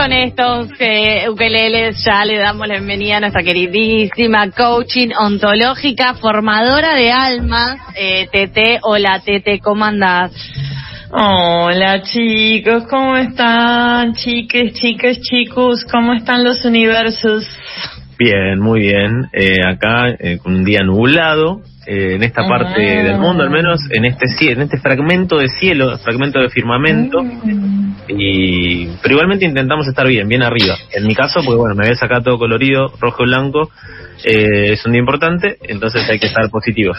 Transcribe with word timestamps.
Con 0.00 0.12
estos 0.14 0.70
eh, 0.78 1.28
ukeleles 1.28 2.02
ya 2.02 2.24
le 2.24 2.38
damos 2.38 2.66
la 2.66 2.76
bienvenida 2.76 3.18
a 3.18 3.20
nuestra 3.20 3.42
queridísima 3.42 4.50
coaching 4.50 5.08
ontológica, 5.18 6.14
formadora 6.14 6.94
de 6.94 7.12
almas, 7.12 7.76
eh, 7.94 8.26
Tete. 8.32 8.78
Hola, 8.82 9.20
Tete, 9.22 9.58
¿cómo 9.58 9.84
andás? 9.84 10.32
Hola 11.10 12.00
chicos, 12.00 12.84
¿cómo 12.88 13.18
están? 13.18 14.14
Chiques, 14.14 14.72
chicas, 14.72 15.20
chicos, 15.20 15.84
¿cómo 15.84 16.14
están 16.14 16.44
los 16.44 16.64
universos? 16.64 17.46
Bien, 18.18 18.58
muy 18.58 18.80
bien. 18.80 19.28
Eh, 19.34 19.58
acá 19.66 20.16
eh, 20.18 20.38
con 20.42 20.54
un 20.54 20.64
día 20.64 20.80
nublado, 20.82 21.60
eh, 21.92 22.14
en 22.14 22.22
esta 22.22 22.46
parte 22.46 23.00
Ah. 23.00 23.02
del 23.02 23.18
mundo, 23.18 23.42
al 23.42 23.50
menos 23.50 23.80
en 23.90 24.04
este 24.04 24.26
cie- 24.28 24.52
en 24.52 24.62
este 24.62 24.78
fragmento 24.78 25.38
de 25.38 25.48
cielo, 25.48 25.98
fragmento 25.98 26.38
de 26.40 26.48
firmamento. 26.48 27.22
Mm. 27.24 27.90
Y 28.16 28.86
pero 29.02 29.14
igualmente 29.14 29.44
intentamos 29.44 29.86
estar 29.88 30.06
bien, 30.06 30.28
bien 30.28 30.42
arriba. 30.42 30.76
En 30.92 31.06
mi 31.06 31.14
caso, 31.14 31.40
porque 31.44 31.58
bueno, 31.58 31.74
me 31.74 31.84
había 31.86 31.96
sacado 31.96 32.22
todo 32.22 32.38
colorido, 32.38 32.92
rojo 33.00 33.24
y 33.24 33.26
blanco. 33.26 33.70
eh, 34.24 34.72
es 34.74 34.84
un 34.84 34.92
día 34.92 35.00
importante, 35.00 35.56
entonces 35.66 36.06
hay 36.10 36.18
que 36.18 36.26
estar 36.26 36.48
positivos. 36.50 36.98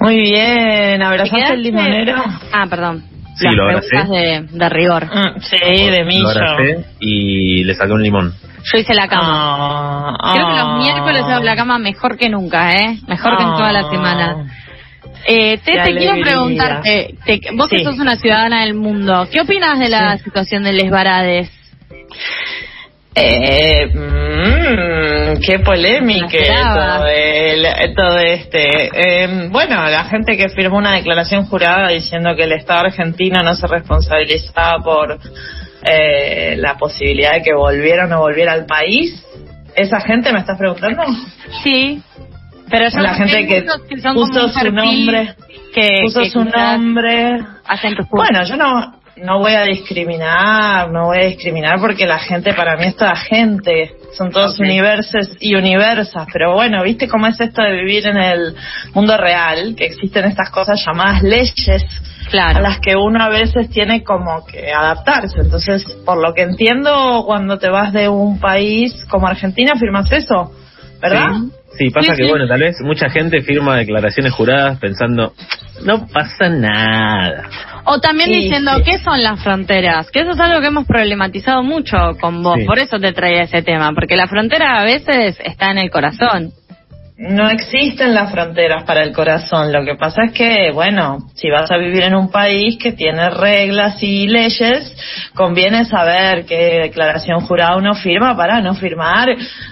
Muy 0.00 0.16
bien, 0.20 0.98
¿Te 0.98 1.04
¿abrazaste 1.04 1.54
el 1.54 1.62
limonero? 1.62 2.14
Ah, 2.52 2.66
perdón. 2.70 3.02
Sí, 3.36 3.44
Las 3.46 3.54
lo 3.54 3.62
abracé. 3.64 3.96
de, 4.10 4.46
de 4.50 4.68
rigor. 4.68 5.04
Mm, 5.06 5.40
sí, 5.40 5.56
de 5.90 5.98
Lo 6.00 6.06
millo. 6.06 6.28
abracé 6.28 6.84
y 7.00 7.64
le 7.64 7.74
saqué 7.74 7.92
un 7.92 8.02
limón. 8.02 8.32
Yo 8.64 8.78
hice 8.78 8.94
la 8.94 9.08
cama. 9.08 10.16
Ah, 10.20 10.32
Creo 10.34 10.46
que 10.46 10.52
los 10.56 10.68
ah. 10.68 10.76
miércoles 10.78 11.22
hago 11.24 11.44
la 11.44 11.56
cama 11.56 11.78
mejor 11.78 12.16
que 12.16 12.28
nunca, 12.28 12.72
¿eh? 12.72 12.98
Mejor 13.06 13.36
que 13.36 13.42
en 13.42 13.50
toda 13.50 13.72
la 13.72 13.80
Ah. 13.80 13.90
semana. 13.90 14.36
Eh, 15.26 15.58
te, 15.58 15.72
quiero 15.96 16.20
preguntarte, 16.20 17.14
te- 17.24 17.40
vos 17.54 17.68
que 17.68 17.84
sos 17.84 17.98
una 17.98 18.16
ciudadana 18.16 18.62
del 18.62 18.74
mundo, 18.74 19.28
¿qué 19.32 19.40
opinas 19.40 19.78
de 19.78 19.88
la 19.88 20.16
Sí. 20.18 20.24
situación 20.24 20.64
de 20.64 20.72
Les 20.72 20.90
Varades? 20.90 21.48
Eh, 23.14 23.86
mm, 23.92 25.40
qué 25.46 25.58
polémica 25.58 26.38
todo, 26.98 27.06
el- 27.08 27.94
todo 27.94 28.18
este. 28.18 28.88
Eh, 29.24 29.48
bueno, 29.50 29.84
la 29.88 30.04
gente 30.04 30.36
que 30.36 30.48
firmó 30.48 30.78
una 30.78 30.92
declaración 30.92 31.44
jurada 31.44 31.88
diciendo 31.88 32.34
que 32.34 32.44
el 32.44 32.52
Estado 32.52 32.86
argentino 32.86 33.42
no 33.42 33.54
se 33.54 33.66
responsabilizaba 33.66 34.82
por 34.82 35.18
eh, 35.84 36.56
la 36.58 36.76
posibilidad 36.76 37.32
de 37.32 37.42
que 37.42 37.54
volviera 37.54 38.04
o 38.04 38.08
no 38.08 38.20
volviera 38.20 38.52
al 38.52 38.66
país. 38.66 39.24
¿Esa 39.74 40.00
gente 40.00 40.32
me 40.32 40.40
estás 40.40 40.58
preguntando? 40.58 41.02
Sí, 41.62 42.02
pero 42.70 42.88
yo 42.88 43.00
la 43.00 43.14
gente 43.14 43.46
que 43.46 43.64
son 44.00 44.14
puso 44.14 44.48
su 44.48 44.70
nombre, 44.70 45.34
que, 45.74 46.00
puso 46.04 46.20
que 46.20 46.30
su 46.30 46.44
nombre. 46.44 47.38
hacen 47.66 47.96
Bueno, 48.10 48.44
yo 48.44 48.56
no, 48.56 49.01
no 49.16 49.38
voy 49.38 49.52
a 49.52 49.62
discriminar, 49.64 50.90
no 50.90 51.06
voy 51.06 51.18
a 51.18 51.26
discriminar 51.26 51.78
porque 51.80 52.06
la 52.06 52.18
gente 52.18 52.54
para 52.54 52.76
mí 52.76 52.86
es 52.86 52.96
toda 52.96 53.14
gente, 53.16 53.92
son 54.14 54.30
todos 54.30 54.54
Ok. 54.54 54.60
universos 54.60 55.36
y 55.40 55.54
universas, 55.54 56.26
pero 56.32 56.54
bueno, 56.54 56.82
¿viste 56.82 57.08
cómo 57.08 57.26
es 57.26 57.38
esto 57.40 57.62
de 57.62 57.72
vivir 57.72 58.06
en 58.06 58.16
el 58.16 58.54
mundo 58.94 59.16
real? 59.16 59.74
Que 59.76 59.86
existen 59.86 60.24
estas 60.24 60.50
cosas 60.50 60.82
llamadas 60.84 61.22
leyes 61.22 61.84
Claro. 62.30 62.58
a 62.58 62.62
las 62.62 62.80
que 62.80 62.96
uno 62.96 63.22
a 63.22 63.28
veces 63.28 63.68
tiene 63.68 64.02
como 64.02 64.46
que 64.46 64.72
adaptarse. 64.72 65.40
Entonces, 65.40 65.84
por 66.06 66.16
lo 66.16 66.32
que 66.32 66.42
entiendo, 66.42 67.24
cuando 67.26 67.58
te 67.58 67.68
vas 67.68 67.92
de 67.92 68.08
un 68.08 68.40
país 68.40 69.04
como 69.10 69.26
Argentina, 69.26 69.72
firmas 69.78 70.10
eso, 70.10 70.50
¿verdad? 71.02 71.32
Sí, 71.76 71.90
pasa 71.90 72.12
Sí, 72.14 72.16
que 72.18 72.24
sí. 72.24 72.30
bueno, 72.30 72.46
tal 72.48 72.60
vez 72.60 72.76
mucha 72.80 73.10
gente 73.10 73.42
firma 73.42 73.76
declaraciones 73.76 74.32
juradas 74.32 74.78
pensando, 74.78 75.34
no 75.84 76.06
pasa 76.06 76.48
nada. 76.48 77.44
O 77.84 77.98
también 78.00 78.28
Sí, 78.30 78.36
diciendo, 78.42 78.76
sí. 78.76 78.82
¿qué 78.84 78.98
son 78.98 79.20
las 79.22 79.42
fronteras? 79.42 80.10
Que 80.10 80.20
eso 80.20 80.30
es 80.30 80.40
algo 80.40 80.60
que 80.60 80.68
hemos 80.68 80.86
problematizado 80.86 81.62
mucho 81.62 81.96
con 82.20 82.42
vos, 82.42 82.56
Sí. 82.60 82.64
por 82.64 82.78
eso 82.78 82.98
te 82.98 83.12
traía 83.12 83.42
ese 83.42 83.62
tema, 83.62 83.90
porque 83.94 84.16
la 84.16 84.28
frontera 84.28 84.80
a 84.80 84.84
veces 84.84 85.38
está 85.44 85.70
en 85.70 85.78
el 85.78 85.90
corazón. 85.90 86.52
No 87.24 87.48
existen 87.50 88.14
las 88.14 88.32
fronteras 88.32 88.82
para 88.82 89.04
el 89.04 89.12
corazón. 89.12 89.70
Lo 89.72 89.84
que 89.84 89.94
pasa 89.94 90.24
es 90.24 90.32
que, 90.32 90.72
bueno, 90.72 91.18
si 91.34 91.48
vas 91.50 91.70
a 91.70 91.78
vivir 91.78 92.02
en 92.02 92.16
un 92.16 92.32
país 92.32 92.76
que 92.82 92.92
tiene 92.92 93.30
reglas 93.30 94.02
y 94.02 94.26
leyes, 94.26 94.92
conviene 95.32 95.84
saber 95.84 96.44
qué 96.46 96.80
declaración 96.82 97.42
jurada 97.42 97.76
uno 97.76 97.94
firma 97.94 98.36
para 98.36 98.60
no 98.60 98.74
firmar. 98.74 99.28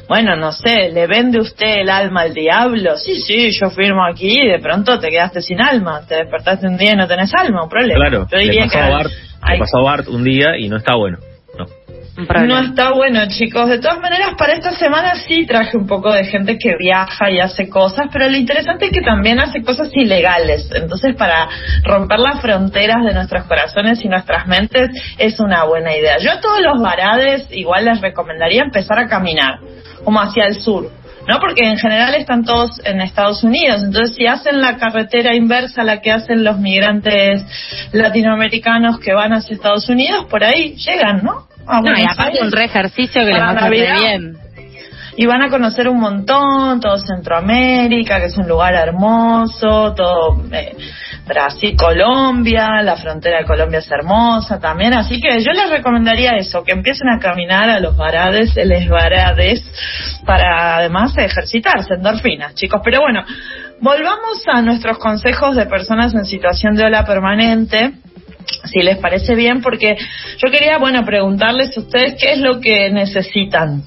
Bueno, 0.09 0.37
no 0.37 0.53
sé, 0.53 0.91
¿le 0.93 1.09
vende 1.09 1.41
usted 1.41 1.81
el 1.81 1.91
alma 1.91 2.21
al 2.23 2.35
diablo? 2.35 2.97
Sí, 2.97 3.21
sí, 3.21 3.51
yo 3.51 3.71
firmo 3.71 4.05
aquí 4.05 4.43
y 4.43 4.49
de 4.49 4.61
pronto 4.61 5.01
te 5.01 5.09
quedaste 5.09 5.43
sin 5.43 5.61
alma. 5.61 6.03
Te 6.07 6.15
despertaste 6.17 6.69
un 6.69 6.77
día 6.77 6.93
y 6.93 6.97
no 6.97 7.09
tenés 7.09 7.35
alma, 7.35 7.65
un 7.65 7.69
problema. 7.69 7.99
Claro, 7.99 8.27
Yo 8.31 8.37
le 8.37 8.45
diría 8.45 8.63
pasó, 8.67 8.79
que 8.79 8.85
a 8.85 8.89
Bart, 8.91 9.11
hay- 9.43 9.55
le 9.55 9.59
pasó 9.59 9.79
a 9.79 9.83
Bart 9.83 10.07
un 10.09 10.23
día 10.23 10.57
y 10.57 10.69
no 10.69 10.77
está 10.77 10.95
bueno. 10.95 11.19
No. 12.47 12.61
Está 12.61 12.93
bueno, 12.93 13.21
chicos. 13.29 13.69
De 13.69 13.79
todas 13.79 13.99
maneras, 14.01 14.35
para 14.37 14.55
esta 14.55 14.73
semana 14.73 15.15
sí 15.15 15.47
traje 15.47 15.77
un 15.77 15.87
poco 15.87 16.13
de 16.13 16.25
gente 16.25 16.59
que 16.59 16.77
viaja 16.77 17.31
y 17.31 17.41
hace 17.41 17.69
cosas, 17.69 18.09
pero 18.13 18.29
lo 18.29 18.37
interesante 18.37 18.87
es 18.87 18.93
que 18.93 19.03
también 19.03 19.41
hace 19.41 19.63
cosas 19.63 19.91
ilegales. 19.93 20.69
Entonces, 20.75 21.15
para 21.17 21.49
romper 21.85 22.21
las 22.21 22.41
fronteras 22.41 23.05
de 23.05 23.15
nuestros 23.15 23.45
corazones 23.45 24.05
y 24.05 24.09
nuestras 24.09 24.47
mentes 24.47 24.91
es 25.19 25.41
una 25.41 25.65
buena 25.65 25.97
idea. 25.97 26.19
Yo 26.19 26.33
a 26.33 26.41
todos 26.41 26.61
los 26.61 26.81
varades 26.81 27.47
igual 27.51 27.85
les 27.85 28.01
recomendaría 28.01 28.63
empezar 28.63 28.99
a 28.99 29.09
caminar, 29.09 29.61
como 30.05 30.21
hacia 30.21 30.47
el 30.47 30.61
sur. 30.61 30.91
¿no? 31.29 31.39
Porque 31.39 31.65
en 31.65 31.77
general 31.77 32.15
están 32.15 32.45
todos 32.45 32.81
en 32.85 33.01
Estados 33.01 33.45
Unidos. 33.45 33.83
Entonces, 33.83 34.17
si 34.17 34.27
hacen 34.27 34.61
la 34.61 34.79
carretera 34.79 35.35
inversa 35.35 35.83
a 35.83 35.85
la 35.85 36.01
que 36.01 36.11
hacen 36.11 36.43
los 36.45 36.59
migrantes 36.59 37.45
latinoamericanos 37.93 38.99
que 38.99 39.13
van 39.13 39.33
hacia 39.33 39.55
Estados 39.55 39.89
Unidos, 39.89 40.27
por 40.29 40.43
ahí 40.43 40.75
llegan, 40.77 41.23
¿no? 41.23 41.50
A 41.71 41.81
No, 41.81 41.99
y 41.99 42.03
aparte 42.03 42.39
Aires. 42.39 42.43
un 42.43 42.53
re 42.53 42.65
ejercicio 42.65 43.23
que 43.25 43.33
les 43.33 43.41
va 43.41 43.51
a 43.51 43.53
hacer 43.53 43.71
bien. 43.71 44.37
Y 45.17 45.27
van 45.27 45.43
a 45.43 45.51
conocer 45.51 45.89
un 45.89 46.01
montón, 46.01 46.81
todo 46.81 46.97
Centroamérica, 46.99 48.21
que 48.21 48.27
es 48.27 48.37
un 48.39 48.49
lugar 48.49 48.75
hermoso, 48.75 49.93
todo 49.95 50.43
eh, 50.53 50.77
Brasil, 51.27 51.77
Colombia, 51.77 52.83
la 52.83 52.97
frontera 52.97 53.39
de 53.39 53.45
Colombia 53.45 53.79
es 53.79 53.91
hermosa 53.91 54.59
también, 54.59 54.95
así 54.95 55.21
que 55.21 55.43
yo 55.45 55.53
les 55.53 55.71
recomendaría 55.71 56.33
eso, 56.37 56.65
que 56.65 56.73
empiecen 56.73 57.09
a 57.09 57.19
caminar 57.19 57.71
a 57.71 57.79
los 57.79 57.97
varades, 57.97 58.57
les 58.57 58.89
varades, 58.89 59.63
para 60.27 60.79
además 60.79 61.17
ejercitarse, 61.17 61.95
endorfinas, 61.95 62.55
chicos. 62.55 62.81
Pero 62.83 63.01
bueno, 63.01 63.25
volvamos 63.81 64.43
a 64.53 64.61
nuestros 64.63 64.99
consejos 64.99 65.55
de 65.55 65.67
personas 65.67 66.15
en 66.15 66.25
situación 66.25 66.75
de 66.75 66.85
ola 66.85 67.05
permanente 67.05 67.93
si 68.65 68.81
les 68.83 68.99
parece 68.99 69.35
bien, 69.35 69.61
porque 69.63 69.97
yo 69.97 70.51
quería, 70.51 70.79
bueno, 70.79 71.05
preguntarles 71.05 71.77
a 71.77 71.81
ustedes 71.81 72.15
qué 72.21 72.33
es 72.33 72.39
lo 72.41 72.61
que 72.61 72.91
necesitan. 72.91 73.83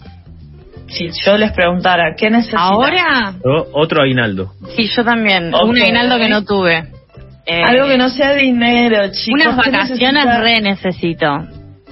Si 0.88 1.10
yo 1.26 1.38
les 1.38 1.52
preguntara, 1.54 2.14
¿qué 2.18 2.30
necesitan? 2.30 2.60
Ahora, 2.62 3.34
O- 3.44 3.68
Otro 3.74 4.02
aguinaldo. 4.02 4.54
sí, 4.76 4.88
yo 4.96 5.04
también. 5.04 5.52
Un 5.54 5.78
aguinaldo 5.82 6.18
que 6.18 6.30
no 6.30 6.44
tuve. 6.44 6.86
Eh, 7.46 7.62
Algo 7.64 7.88
que 7.88 7.98
no 7.98 8.10
sea 8.10 8.34
dinero, 8.34 9.00
chicos. 9.12 9.42
Unas 9.46 9.64
¿Qué 9.64 9.72
vacaciones 9.72 10.26
re 10.40 10.62
necesito. 10.62 11.28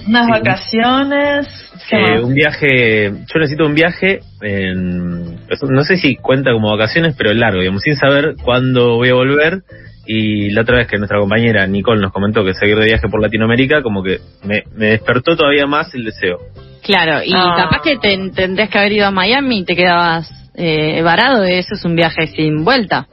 Unas 0.08 0.26
Sí. 0.26 0.32
vacaciones. 0.32 1.48
¿Qué 1.90 1.98
Eh, 1.98 2.20
un 2.22 2.34
viaje, 2.34 3.10
yo 3.12 3.40
necesito 3.40 3.66
un 3.66 3.74
viaje, 3.76 4.20
en, 4.42 5.36
no 5.70 5.84
sé 5.84 5.98
si 5.98 6.16
cuenta 6.16 6.54
como 6.54 6.70
vacaciones, 6.72 7.16
pero 7.18 7.34
largo, 7.34 7.60
digamos, 7.60 7.82
sin 7.82 7.96
saber 7.98 8.36
cuándo 8.42 8.96
voy 8.96 9.10
a 9.10 9.14
volver. 9.14 9.62
Y 10.06 10.50
la 10.52 10.62
otra 10.62 10.78
vez 10.78 10.88
que 10.88 10.98
nuestra 10.98 11.20
compañera 11.20 11.66
Nicole 11.68 12.02
nos 12.02 12.12
comentó 12.12 12.44
que 12.44 12.54
seguir 12.54 12.76
de 12.78 12.86
viaje 12.86 13.08
por 13.08 13.22
Latinoamérica, 13.22 13.82
como 13.84 14.02
que 14.04 14.20
me, 14.44 14.64
me 14.76 14.88
despertó 14.88 15.36
todavía 15.36 15.66
más 15.68 15.94
el 15.94 16.06
deseo. 16.06 16.40
Claro, 16.84 17.22
y 17.24 17.32
Ah. 17.36 17.54
capaz 17.56 17.82
que 17.84 17.98
te, 17.98 18.18
tendrías 18.32 18.70
que 18.70 18.78
haber 18.80 18.92
ido 18.94 19.06
a 19.08 19.12
Miami 19.12 19.60
y 19.60 19.66
te 19.66 19.76
quedabas 19.76 20.30
eh, 20.56 21.02
varado. 21.04 21.44
Eso 21.44 21.76
es 21.76 21.86
un 21.86 21.96
viaje 21.96 22.28
sin 22.28 22.66
vuelta. 22.66 23.08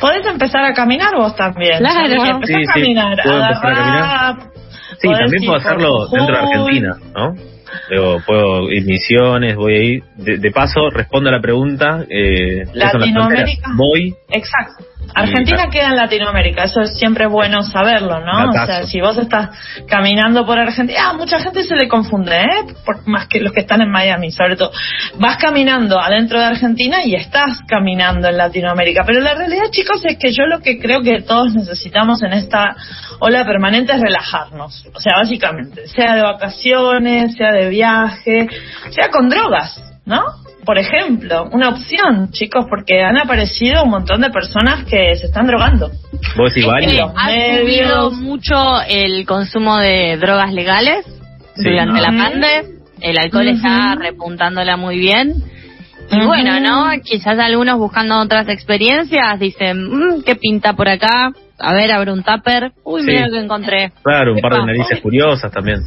Podés 0.00 0.26
empezar 0.26 0.64
a 0.64 0.74
caminar 0.74 1.14
vos 1.16 1.34
también. 1.36 1.78
Claro. 1.78 2.06
Empezá 2.06 2.46
Sí, 2.46 2.54
a 2.54 2.58
sí, 2.58 2.80
caminar. 2.80 3.18
puedo 3.24 3.42
empezar 3.42 3.72
a 3.72 4.28
agarrá- 4.28 4.50
Sí, 5.00 5.08
también 5.08 5.44
puedo 5.44 5.58
hacerlo 5.58 6.06
dentro 6.08 6.34
de. 6.36 6.42
Argentina, 6.42 6.96
¿no? 7.14 7.34
Luego 7.90 8.20
puedo 8.26 8.70
ir 8.70 8.84
misiones, 8.84 9.56
voy 9.56 9.74
a 9.74 9.82
ir. 9.82 10.04
De, 10.16 10.38
de 10.38 10.50
paso, 10.50 10.90
respondo 10.90 11.28
a 11.28 11.32
la 11.32 11.40
pregunta. 11.40 12.04
Eh, 12.08 12.64
¿qué 12.64 12.64
son 12.66 12.78
las 12.78 12.94
Latinoamérica. 12.94 13.70
Voy. 13.76 14.14
Exacto. 14.30 14.84
Argentina 15.14 15.68
queda 15.70 15.88
en 15.88 15.96
Latinoamérica, 15.96 16.64
eso 16.64 16.80
es 16.80 16.98
siempre 16.98 17.26
bueno 17.26 17.62
saberlo, 17.62 18.20
¿no? 18.20 18.50
O 18.50 18.52
sea, 18.52 18.84
si 18.84 19.00
vos 19.00 19.16
estás 19.16 19.50
caminando 19.86 20.44
por 20.44 20.58
Argentina, 20.58 21.08
ah, 21.08 21.12
mucha 21.14 21.38
gente 21.40 21.62
se 21.62 21.74
le 21.74 21.88
confunde, 21.88 22.36
¿eh? 22.36 22.74
Por, 22.84 23.06
más 23.06 23.26
que 23.26 23.40
los 23.40 23.52
que 23.52 23.60
están 23.60 23.80
en 23.80 23.90
Miami, 23.90 24.30
sobre 24.30 24.56
todo. 24.56 24.72
Vas 25.18 25.36
caminando 25.38 25.98
adentro 25.98 26.38
de 26.38 26.46
Argentina 26.46 27.04
y 27.04 27.14
estás 27.14 27.60
caminando 27.66 28.28
en 28.28 28.36
Latinoamérica. 28.36 29.04
Pero 29.06 29.20
la 29.20 29.34
realidad, 29.34 29.70
chicos, 29.70 30.02
es 30.04 30.18
que 30.18 30.32
yo 30.32 30.44
lo 30.46 30.60
que 30.60 30.78
creo 30.78 31.00
que 31.00 31.22
todos 31.22 31.54
necesitamos 31.54 32.22
en 32.22 32.32
esta 32.32 32.76
ola 33.20 33.44
permanente 33.44 33.92
es 33.92 34.00
relajarnos. 34.00 34.86
O 34.94 35.00
sea, 35.00 35.16
básicamente, 35.16 35.88
sea 35.88 36.14
de 36.14 36.22
vacaciones, 36.22 37.34
sea 37.36 37.52
de 37.52 37.65
viaje, 37.68 38.48
sea 38.90 39.08
con 39.10 39.28
drogas, 39.28 39.80
¿no? 40.04 40.22
por 40.66 40.78
ejemplo, 40.78 41.48
una 41.52 41.68
opción, 41.68 42.30
chicos, 42.32 42.66
porque 42.68 43.02
han 43.02 43.16
aparecido 43.16 43.84
un 43.84 43.90
montón 43.90 44.20
de 44.20 44.30
personas 44.30 44.84
que 44.84 45.14
se 45.14 45.26
están 45.26 45.46
drogando. 45.46 45.90
¿Vos 46.36 46.54
igual? 46.56 46.84
ha 47.16 47.28
subido 47.60 48.10
mucho 48.10 48.82
el 48.86 49.24
consumo 49.24 49.78
de 49.78 50.18
drogas 50.18 50.52
legales 50.52 51.06
durante 51.56 52.00
la 52.00 52.08
pandemia. 52.08 52.62
El 53.00 53.18
alcohol 53.18 53.48
está 53.48 53.94
repuntándola 53.94 54.76
muy 54.76 54.98
bien. 54.98 55.34
Y 56.10 56.24
bueno, 56.24 56.60
¿no? 56.60 56.88
Quizás 57.02 57.38
algunos 57.38 57.78
buscando 57.78 58.18
otras 58.20 58.48
experiencias 58.48 59.38
dicen, 59.38 59.88
mm, 59.88 60.22
¿qué 60.24 60.34
pinta 60.34 60.72
por 60.74 60.88
acá? 60.88 61.32
A 61.58 61.74
ver, 61.74 61.92
abre 61.92 62.12
un 62.12 62.22
tupper. 62.22 62.72
Uy, 62.84 63.02
mira 63.02 63.26
lo 63.26 63.32
que 63.32 63.40
encontré. 63.40 63.92
Claro, 64.02 64.34
un 64.34 64.40
par 64.40 64.54
de 64.54 64.66
narices 64.66 65.00
curiosas 65.00 65.50
también. 65.50 65.80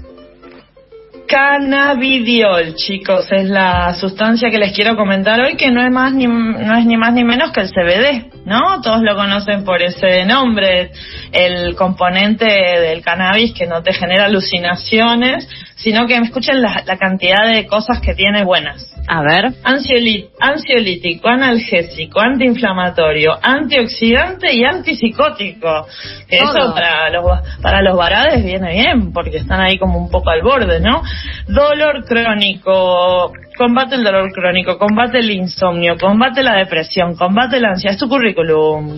Cannabidiol, 1.29 2.73
chicos, 2.73 3.31
es 3.31 3.47
la 3.47 3.93
sustancia 3.93 4.49
que 4.49 4.57
les 4.57 4.73
quiero 4.73 4.95
comentar 4.95 5.39
hoy, 5.39 5.55
que 5.55 5.69
no 5.69 5.79
es 5.85 5.91
más 5.91 6.11
ni 6.11 6.25
no 6.25 6.75
es 6.75 6.85
ni 6.87 6.97
más 6.97 7.13
ni 7.13 7.23
menos 7.23 7.51
que 7.51 7.61
el 7.61 7.69
CBD, 7.69 8.38
¿no? 8.45 8.81
Todos 8.81 9.01
lo 9.01 9.15
conocen 9.15 9.63
por 9.63 9.81
ese 9.81 10.25
nombre, 10.25 10.91
el 11.31 11.75
componente 11.75 12.45
del 12.45 13.01
cannabis 13.01 13.53
que 13.53 13.67
no 13.67 13.81
te 13.81 13.93
genera 13.93 14.25
alucinaciones, 14.25 15.47
sino 15.75 16.07
que 16.07 16.15
escuchen 16.15 16.61
la, 16.61 16.83
cantidad 16.99 17.47
de 17.47 17.65
cosas 17.65 18.01
que 18.01 18.13
tiene 18.13 18.43
buenas. 18.43 18.85
A 19.07 19.21
ver. 19.21 19.53
ansiolítico, 19.63 21.29
analgésico, 21.29 22.19
antiinflamatorio, 22.19 23.39
antioxidante 23.41 24.53
y 24.53 24.63
antipsicótico. 24.65 25.87
eso 26.27 26.73
para 26.73 27.09
los, 27.09 27.23
para 27.61 27.81
los 27.81 27.97
varades 27.97 28.43
viene 28.43 28.73
bien, 28.73 29.13
porque 29.13 29.37
están 29.37 29.61
ahí 29.61 29.77
como 29.77 29.97
un 29.97 30.11
poco 30.11 30.29
al 30.29 30.43
borde, 30.43 30.79
¿no? 30.79 31.01
Dolor 31.47 32.05
crónico, 32.05 33.31
combate 33.59 33.95
el 33.95 34.03
dolor 34.03 34.31
crónico, 34.31 34.77
combate 34.77 35.19
el 35.19 35.31
insomnio, 35.31 35.97
combate 35.99 36.43
la 36.43 36.55
depresión, 36.55 37.15
combate 37.15 37.59
la 37.59 37.71
ansiedad. 37.71 37.95
Es 37.95 37.99
tu 37.99 38.07
currículum, 38.07 38.28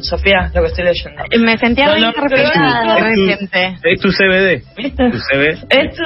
Sofía, 0.01 0.51
lo 0.54 0.62
que 0.62 0.68
estoy 0.68 0.86
leyendo. 0.86 1.24
Me 1.39 1.57
sentía 1.57 1.88
muy 1.88 2.04
reciente. 2.12 3.78
Es 3.83 4.00
tu 4.00 4.10
CBD. 4.10 4.62
¿Viste? 4.75 5.10
Tu 5.10 5.18
CBD. 5.18 5.57
Es 5.69 5.95
tu... 5.95 6.04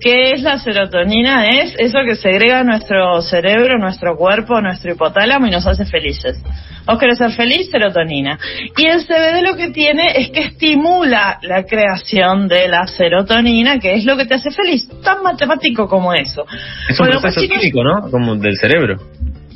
¿Qué 0.00 0.32
es 0.32 0.42
la 0.42 0.58
serotonina? 0.58 1.48
Es 1.48 1.74
eso 1.78 1.98
que 2.04 2.16
segrega 2.16 2.64
nuestro 2.64 3.22
cerebro, 3.22 3.78
nuestro 3.78 4.16
cuerpo, 4.16 4.60
nuestro 4.60 4.92
hipotálamo 4.92 5.46
y 5.46 5.50
nos 5.50 5.64
hace 5.64 5.84
felices. 5.84 6.42
Vos 6.84 6.98
querés 6.98 7.18
ser 7.18 7.30
feliz, 7.30 7.70
serotonina. 7.70 8.36
Y 8.76 8.86
el 8.86 9.06
CBD 9.06 9.42
lo 9.42 9.54
que 9.56 9.68
tiene 9.68 10.10
es 10.16 10.30
que 10.30 10.40
estimula 10.40 11.38
la 11.42 11.62
creación 11.64 12.48
de 12.48 12.66
la 12.66 12.88
serotonina, 12.88 13.78
que 13.78 13.94
es 13.94 14.04
lo 14.04 14.16
que 14.16 14.26
te 14.26 14.34
hace 14.34 14.50
feliz. 14.50 14.88
Tan 15.04 15.22
matemático 15.22 15.86
como 15.86 16.12
eso. 16.12 16.44
Es 16.88 16.98
un 16.98 17.06
proceso 17.06 17.42
químico, 17.42 17.84
¿no? 17.84 18.10
Como 18.10 18.34
del 18.34 18.56
cerebro. 18.56 18.96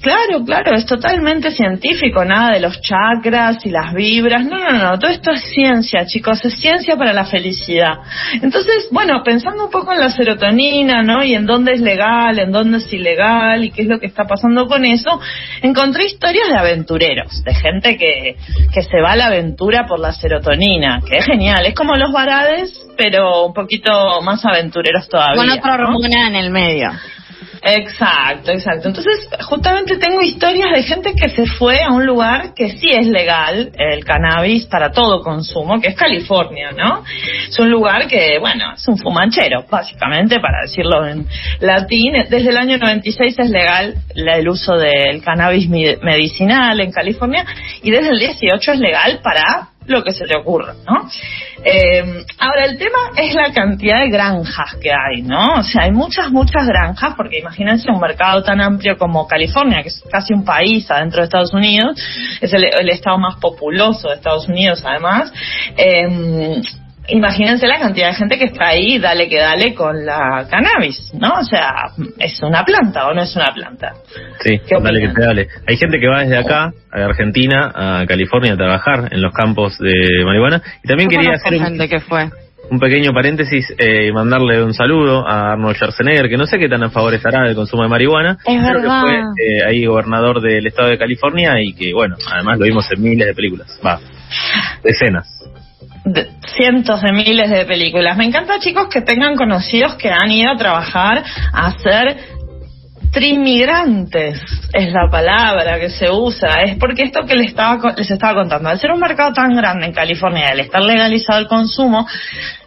Claro, 0.06 0.44
claro, 0.44 0.76
es 0.76 0.86
totalmente 0.86 1.50
científico, 1.50 2.24
nada 2.24 2.52
de 2.52 2.60
los 2.60 2.80
chakras 2.80 3.58
y 3.66 3.70
las 3.70 3.92
vibras, 3.92 4.44
no, 4.44 4.56
no, 4.56 4.78
no, 4.78 4.98
todo 5.00 5.10
esto 5.10 5.32
es 5.32 5.42
ciencia, 5.52 6.06
chicos, 6.06 6.44
es 6.44 6.60
ciencia 6.60 6.94
para 6.96 7.12
la 7.12 7.24
felicidad. 7.24 7.94
Entonces, 8.40 8.86
bueno, 8.92 9.24
pensando 9.24 9.64
un 9.64 9.70
poco 9.72 9.92
en 9.92 9.98
la 9.98 10.10
serotonina, 10.10 11.02
¿no? 11.02 11.24
Y 11.24 11.34
en 11.34 11.44
dónde 11.44 11.72
es 11.72 11.80
legal, 11.80 12.38
en 12.38 12.52
dónde 12.52 12.78
es 12.78 12.92
ilegal 12.92 13.64
y 13.64 13.72
qué 13.72 13.82
es 13.82 13.88
lo 13.88 13.98
que 13.98 14.06
está 14.06 14.28
pasando 14.28 14.68
con 14.68 14.84
eso, 14.84 15.20
encontré 15.60 16.04
historias 16.04 16.50
de 16.50 16.56
aventureros, 16.56 17.42
de 17.42 17.54
gente 17.54 17.96
que, 17.96 18.36
que 18.72 18.82
se 18.84 19.00
va 19.00 19.10
a 19.10 19.16
la 19.16 19.26
aventura 19.26 19.86
por 19.88 19.98
la 19.98 20.12
serotonina, 20.12 21.00
que 21.04 21.18
es 21.18 21.24
genial, 21.24 21.66
es 21.66 21.74
como 21.74 21.96
los 21.96 22.12
varades, 22.12 22.86
pero 22.96 23.46
un 23.46 23.54
poquito 23.54 24.20
más 24.22 24.44
aventureros 24.44 25.08
todavía. 25.08 25.34
Con 25.34 25.50
otro 25.50 25.76
¿no? 25.78 25.98
en 26.28 26.36
el 26.36 26.50
medio. 26.50 26.92
Exacto, 27.66 28.52
exacto. 28.52 28.88
Entonces, 28.88 29.28
justamente 29.48 29.96
tengo 29.96 30.20
historias 30.22 30.70
de 30.72 30.82
gente 30.82 31.14
que 31.14 31.28
se 31.30 31.46
fue 31.46 31.82
a 31.82 31.90
un 31.90 32.06
lugar 32.06 32.54
que 32.54 32.70
sí 32.70 32.90
es 32.90 33.06
legal 33.06 33.72
el 33.76 34.04
cannabis 34.04 34.66
para 34.66 34.92
todo 34.92 35.22
consumo, 35.22 35.80
que 35.80 35.88
es 35.88 35.96
California, 35.96 36.70
¿no? 36.72 37.02
Es 37.48 37.58
un 37.58 37.70
lugar 37.70 38.06
que, 38.06 38.38
bueno, 38.38 38.74
es 38.74 38.86
un 38.86 38.98
fumanchero, 38.98 39.64
básicamente, 39.68 40.38
para 40.40 40.62
decirlo 40.62 41.06
en 41.06 41.26
latín. 41.60 42.12
Desde 42.30 42.50
el 42.50 42.56
año 42.56 42.78
96 42.78 43.38
es 43.38 43.50
legal 43.50 43.94
el 44.14 44.48
uso 44.48 44.76
del 44.76 45.22
cannabis 45.22 45.68
medicinal 45.68 46.78
en 46.80 46.92
California 46.92 47.44
y 47.82 47.90
desde 47.90 48.10
el 48.10 48.18
18 48.18 48.72
es 48.72 48.78
legal 48.78 49.20
para 49.22 49.70
lo 49.86 50.02
que 50.02 50.12
se 50.12 50.24
te 50.24 50.36
ocurra, 50.36 50.74
¿no? 50.86 51.08
Eh, 51.64 52.24
ahora, 52.38 52.64
el 52.64 52.78
tema 52.78 53.10
es 53.16 53.34
la 53.34 53.52
cantidad 53.52 54.00
de 54.00 54.10
granjas 54.10 54.76
que 54.80 54.90
hay, 54.92 55.22
¿no? 55.22 55.58
O 55.58 55.62
sea, 55.62 55.84
hay 55.84 55.92
muchas, 55.92 56.30
muchas 56.30 56.66
granjas, 56.66 57.14
porque 57.16 57.38
imagínense 57.38 57.90
un 57.90 58.00
mercado 58.00 58.42
tan 58.42 58.60
amplio 58.60 58.96
como 58.98 59.26
California, 59.26 59.82
que 59.82 59.88
es 59.88 60.02
casi 60.10 60.34
un 60.34 60.44
país 60.44 60.90
adentro 60.90 61.20
de 61.20 61.24
Estados 61.24 61.54
Unidos, 61.54 62.00
es 62.40 62.52
el, 62.52 62.64
el 62.64 62.88
estado 62.90 63.18
más 63.18 63.36
populoso 63.36 64.08
de 64.08 64.14
Estados 64.14 64.48
Unidos, 64.48 64.82
además. 64.84 65.32
Eh, 65.76 66.60
imagínense 67.08 67.66
la 67.66 67.78
cantidad 67.78 68.08
de 68.08 68.14
gente 68.14 68.38
que 68.38 68.46
está 68.46 68.68
ahí, 68.68 68.98
dale 68.98 69.28
que 69.28 69.38
dale 69.38 69.74
con 69.74 70.04
la 70.04 70.46
cannabis, 70.50 71.12
¿no? 71.14 71.40
O 71.40 71.44
sea, 71.44 71.72
¿es 72.18 72.42
una 72.42 72.64
planta 72.64 73.08
o 73.08 73.14
no 73.14 73.22
es 73.22 73.34
una 73.36 73.52
planta? 73.54 73.94
Sí, 74.40 74.60
dale 74.82 75.00
que 75.00 75.08
te 75.08 75.20
dale. 75.20 75.48
Hay 75.66 75.76
gente 75.76 75.98
que 75.98 76.08
va 76.08 76.20
desde 76.20 76.38
acá, 76.38 76.72
a 76.90 77.04
Argentina, 77.04 77.72
a 77.74 78.06
California, 78.06 78.54
a 78.54 78.56
trabajar 78.56 79.08
en 79.10 79.22
los 79.22 79.32
campos 79.32 79.78
de 79.78 80.24
marihuana. 80.24 80.62
Y 80.82 80.88
también 80.88 81.08
quería 81.08 81.32
hacer 81.34 81.54
un, 81.54 81.78
que 81.88 82.00
fue. 82.00 82.30
un 82.70 82.80
pequeño 82.80 83.12
paréntesis 83.12 83.72
eh, 83.78 84.06
y 84.08 84.12
mandarle 84.12 84.62
un 84.62 84.74
saludo 84.74 85.26
a 85.26 85.52
Arnold 85.52 85.76
Schwarzenegger, 85.76 86.28
que 86.28 86.36
no 86.36 86.46
sé 86.46 86.58
qué 86.58 86.68
tan 86.68 86.82
a 86.82 86.90
favor 86.90 87.14
estará 87.14 87.46
del 87.46 87.54
consumo 87.54 87.82
de 87.82 87.88
marihuana. 87.88 88.38
Es 88.44 88.60
pero 88.62 88.80
verdad. 88.80 89.02
que 89.02 89.06
fue 89.06 89.46
eh, 89.46 89.64
ahí 89.66 89.86
gobernador 89.86 90.40
del 90.40 90.66
estado 90.66 90.88
de 90.88 90.98
California 90.98 91.60
y 91.60 91.72
que, 91.74 91.92
bueno, 91.92 92.16
además 92.32 92.58
lo 92.58 92.64
vimos 92.64 92.86
en 92.92 93.02
miles 93.02 93.26
de 93.26 93.34
películas. 93.34 93.80
Va, 93.84 94.00
decenas 94.82 95.36
de 96.06 96.28
cientos 96.56 97.02
de 97.02 97.12
miles 97.12 97.50
de 97.50 97.64
películas. 97.64 98.16
Me 98.16 98.24
encanta, 98.24 98.60
chicos, 98.60 98.88
que 98.88 99.02
tengan 99.02 99.34
conocidos 99.34 99.96
que 99.96 100.10
han 100.10 100.30
ido 100.30 100.52
a 100.52 100.56
trabajar 100.56 101.22
a 101.52 101.66
hacer 101.66 102.16
trimigrantes, 103.10 104.40
es 104.72 104.92
la 104.92 105.10
palabra 105.10 105.80
que 105.80 105.90
se 105.90 106.10
usa. 106.10 106.62
Es 106.62 106.76
porque 106.78 107.02
esto 107.02 107.24
que 107.26 107.34
les 107.34 107.48
estaba, 107.48 107.92
les 107.96 108.10
estaba 108.10 108.34
contando, 108.34 108.68
al 108.68 108.78
ser 108.78 108.92
un 108.92 109.00
mercado 109.00 109.32
tan 109.32 109.54
grande 109.54 109.86
en 109.86 109.92
California, 109.92 110.50
al 110.50 110.60
estar 110.60 110.82
legalizado 110.82 111.40
el 111.40 111.48
consumo, 111.48 112.06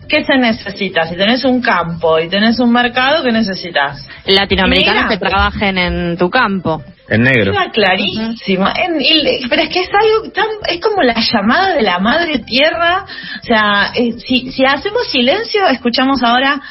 ¿qué 0.08 0.24
se 0.26 0.38
necesita? 0.38 1.08
Si 1.08 1.16
tenés 1.16 1.46
un 1.46 1.62
campo 1.62 2.20
y 2.20 2.28
tenés 2.28 2.60
un 2.60 2.72
mercado, 2.72 3.24
¿qué 3.24 3.32
necesitas? 3.32 4.06
Latinoamericanos 4.26 5.10
que 5.10 5.18
trabajen 5.18 5.78
en 5.78 6.18
tu 6.18 6.30
campo. 6.30 6.84
En 7.10 7.24
negro. 7.24 7.52
Era 7.52 7.70
clarísimo. 7.72 8.68
En- 8.70 9.02
y- 9.02 9.48
pero 9.50 9.64
es 9.64 9.70
que 9.70 9.82
es 9.82 9.90
algo 9.94 10.32
tan. 10.32 10.46
Es 10.68 10.80
como 10.80 11.02
la 11.02 11.16
llamada 11.16 11.74
de 11.74 11.82
la 11.82 12.00
madre 12.00 12.40
tierra. 12.40 13.06
O 13.42 13.46
sea, 13.46 13.92
eh, 13.96 14.14
si, 14.20 14.52
si 14.52 14.64
hacemos 14.66 15.08
silencio, 15.12 15.68
escuchamos 15.68 16.22
ahora 16.24 16.62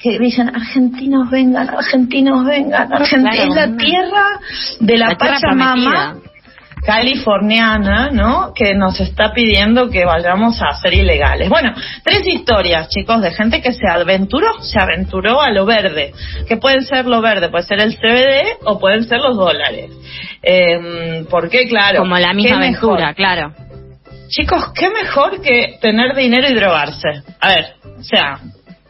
que 0.00 0.18
dicen 0.18 0.48
argentinos 0.54 1.30
vengan, 1.30 1.68
argentinos 1.70 2.44
vengan, 2.44 2.92
Argentina 2.92 3.30
Claro, 3.30 3.50
es 3.50 3.54
la 3.56 3.76
tierra 3.76 4.24
de 4.80 4.96
la, 4.98 5.08
La 5.10 5.14
Pachamama. 5.16 6.16
Californiana, 6.84 8.10
¿no? 8.10 8.52
Que 8.54 8.74
nos 8.74 9.00
está 9.00 9.32
pidiendo 9.32 9.88
que 9.88 10.04
vayamos 10.04 10.60
a 10.60 10.74
ser 10.74 10.94
ilegales. 10.94 11.48
Bueno, 11.48 11.72
tres 12.02 12.26
historias, 12.26 12.88
chicos, 12.88 13.22
de 13.22 13.30
gente 13.30 13.62
que 13.62 13.72
se 13.72 13.88
aventuró, 13.88 14.60
se 14.62 14.78
aventuró 14.80 15.40
a 15.40 15.50
lo 15.50 15.64
verde. 15.64 16.12
Que 16.48 16.56
pueden 16.56 16.82
ser 16.82 17.06
lo 17.06 17.20
verde, 17.20 17.48
puede 17.48 17.64
ser 17.64 17.80
el 17.80 17.96
CBD 17.96 18.58
o 18.64 18.78
pueden 18.78 19.04
ser 19.04 19.20
los 19.20 19.36
dólares. 19.36 19.90
Eh, 20.42 21.24
¿Por 21.30 21.48
qué? 21.48 21.68
Claro. 21.68 22.00
Como 22.00 22.18
la 22.18 22.32
misma 22.32 22.60
¿qué 22.60 22.70
mejor? 22.70 23.00
aventura, 23.00 23.14
claro. 23.14 23.54
Chicos, 24.28 24.72
¿qué 24.74 24.90
mejor 24.90 25.40
que 25.40 25.78
tener 25.80 26.14
dinero 26.16 26.48
y 26.48 26.54
drogarse? 26.54 27.22
A 27.40 27.48
ver, 27.48 27.66
o 27.98 28.02
sea, 28.02 28.40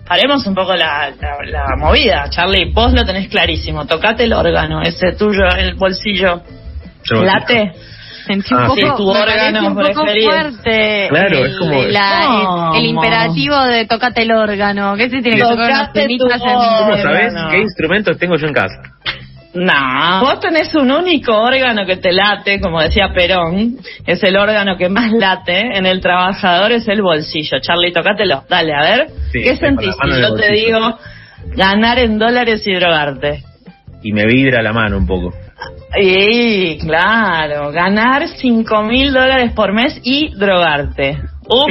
paremos 0.06 0.46
un 0.46 0.54
poco 0.54 0.74
la, 0.74 1.10
la, 1.10 1.76
movida. 1.76 2.30
Charlie, 2.30 2.72
vos 2.72 2.92
lo 2.92 3.04
tenés 3.04 3.28
clarísimo. 3.28 3.86
Tocate 3.86 4.24
el 4.24 4.32
órgano, 4.32 4.82
ese 4.82 5.12
tuyo, 5.12 5.46
el 5.58 5.74
bolsillo. 5.74 6.42
Late. 7.10 7.72
Sentí 8.26 8.54
un 8.54 8.60
ah, 8.60 8.66
poco, 8.68 8.96
tu 8.96 9.10
órgano 9.10 9.68
un 9.68 9.74
poco 9.74 10.06
fuerte. 10.06 11.08
Claro, 11.08 11.38
el, 11.38 11.46
es 11.46 11.56
como 11.58 11.82
el, 12.76 12.84
imperativo 12.84 13.60
de 13.64 13.84
tocate 13.86 14.22
el 14.22 14.32
órgano. 14.32 14.94
¿Qué 14.96 15.10
se 15.10 15.20
tiene 15.20 15.38
que 15.38 15.42
tocar 15.42 15.90
¿Cómo 15.92 16.96
sabes 16.96 17.34
qué 17.50 17.58
instrumentos 17.58 18.16
tengo 18.18 18.36
yo 18.36 18.46
en 18.46 18.54
casa? 18.54 18.80
No, 19.54 20.20
vos 20.20 20.40
tenés 20.40 20.74
un 20.74 20.90
único 20.90 21.36
órgano 21.36 21.84
que 21.84 21.96
te 21.96 22.10
late, 22.10 22.58
como 22.58 22.80
decía 22.80 23.12
Perón, 23.14 23.76
es 24.06 24.22
el 24.22 24.36
órgano 24.38 24.78
que 24.78 24.88
más 24.88 25.12
late 25.12 25.76
en 25.76 25.84
el 25.84 26.00
trabajador, 26.00 26.72
es 26.72 26.88
el 26.88 27.02
bolsillo. 27.02 27.58
Charlie, 27.60 27.92
tocátelo, 27.92 28.44
dale, 28.48 28.72
a 28.72 28.80
ver, 28.80 29.08
¿qué 29.30 29.56
sentís 29.56 29.94
si 29.94 30.20
yo 30.22 30.34
te 30.34 30.52
digo 30.52 30.98
ganar 31.54 31.98
en 31.98 32.18
dólares 32.18 32.66
y 32.66 32.74
drogarte? 32.74 33.42
Y 34.02 34.12
me 34.12 34.24
vibra 34.24 34.62
la 34.62 34.72
mano 34.72 34.96
un 34.96 35.06
poco. 35.06 35.34
Sí, 35.94 36.78
claro, 36.80 37.70
ganar 37.72 38.28
cinco 38.36 38.82
mil 38.82 39.12
dólares 39.12 39.52
por 39.52 39.72
mes 39.72 40.00
y 40.02 40.34
drogarte. 40.34 41.20
Uf 41.48 41.70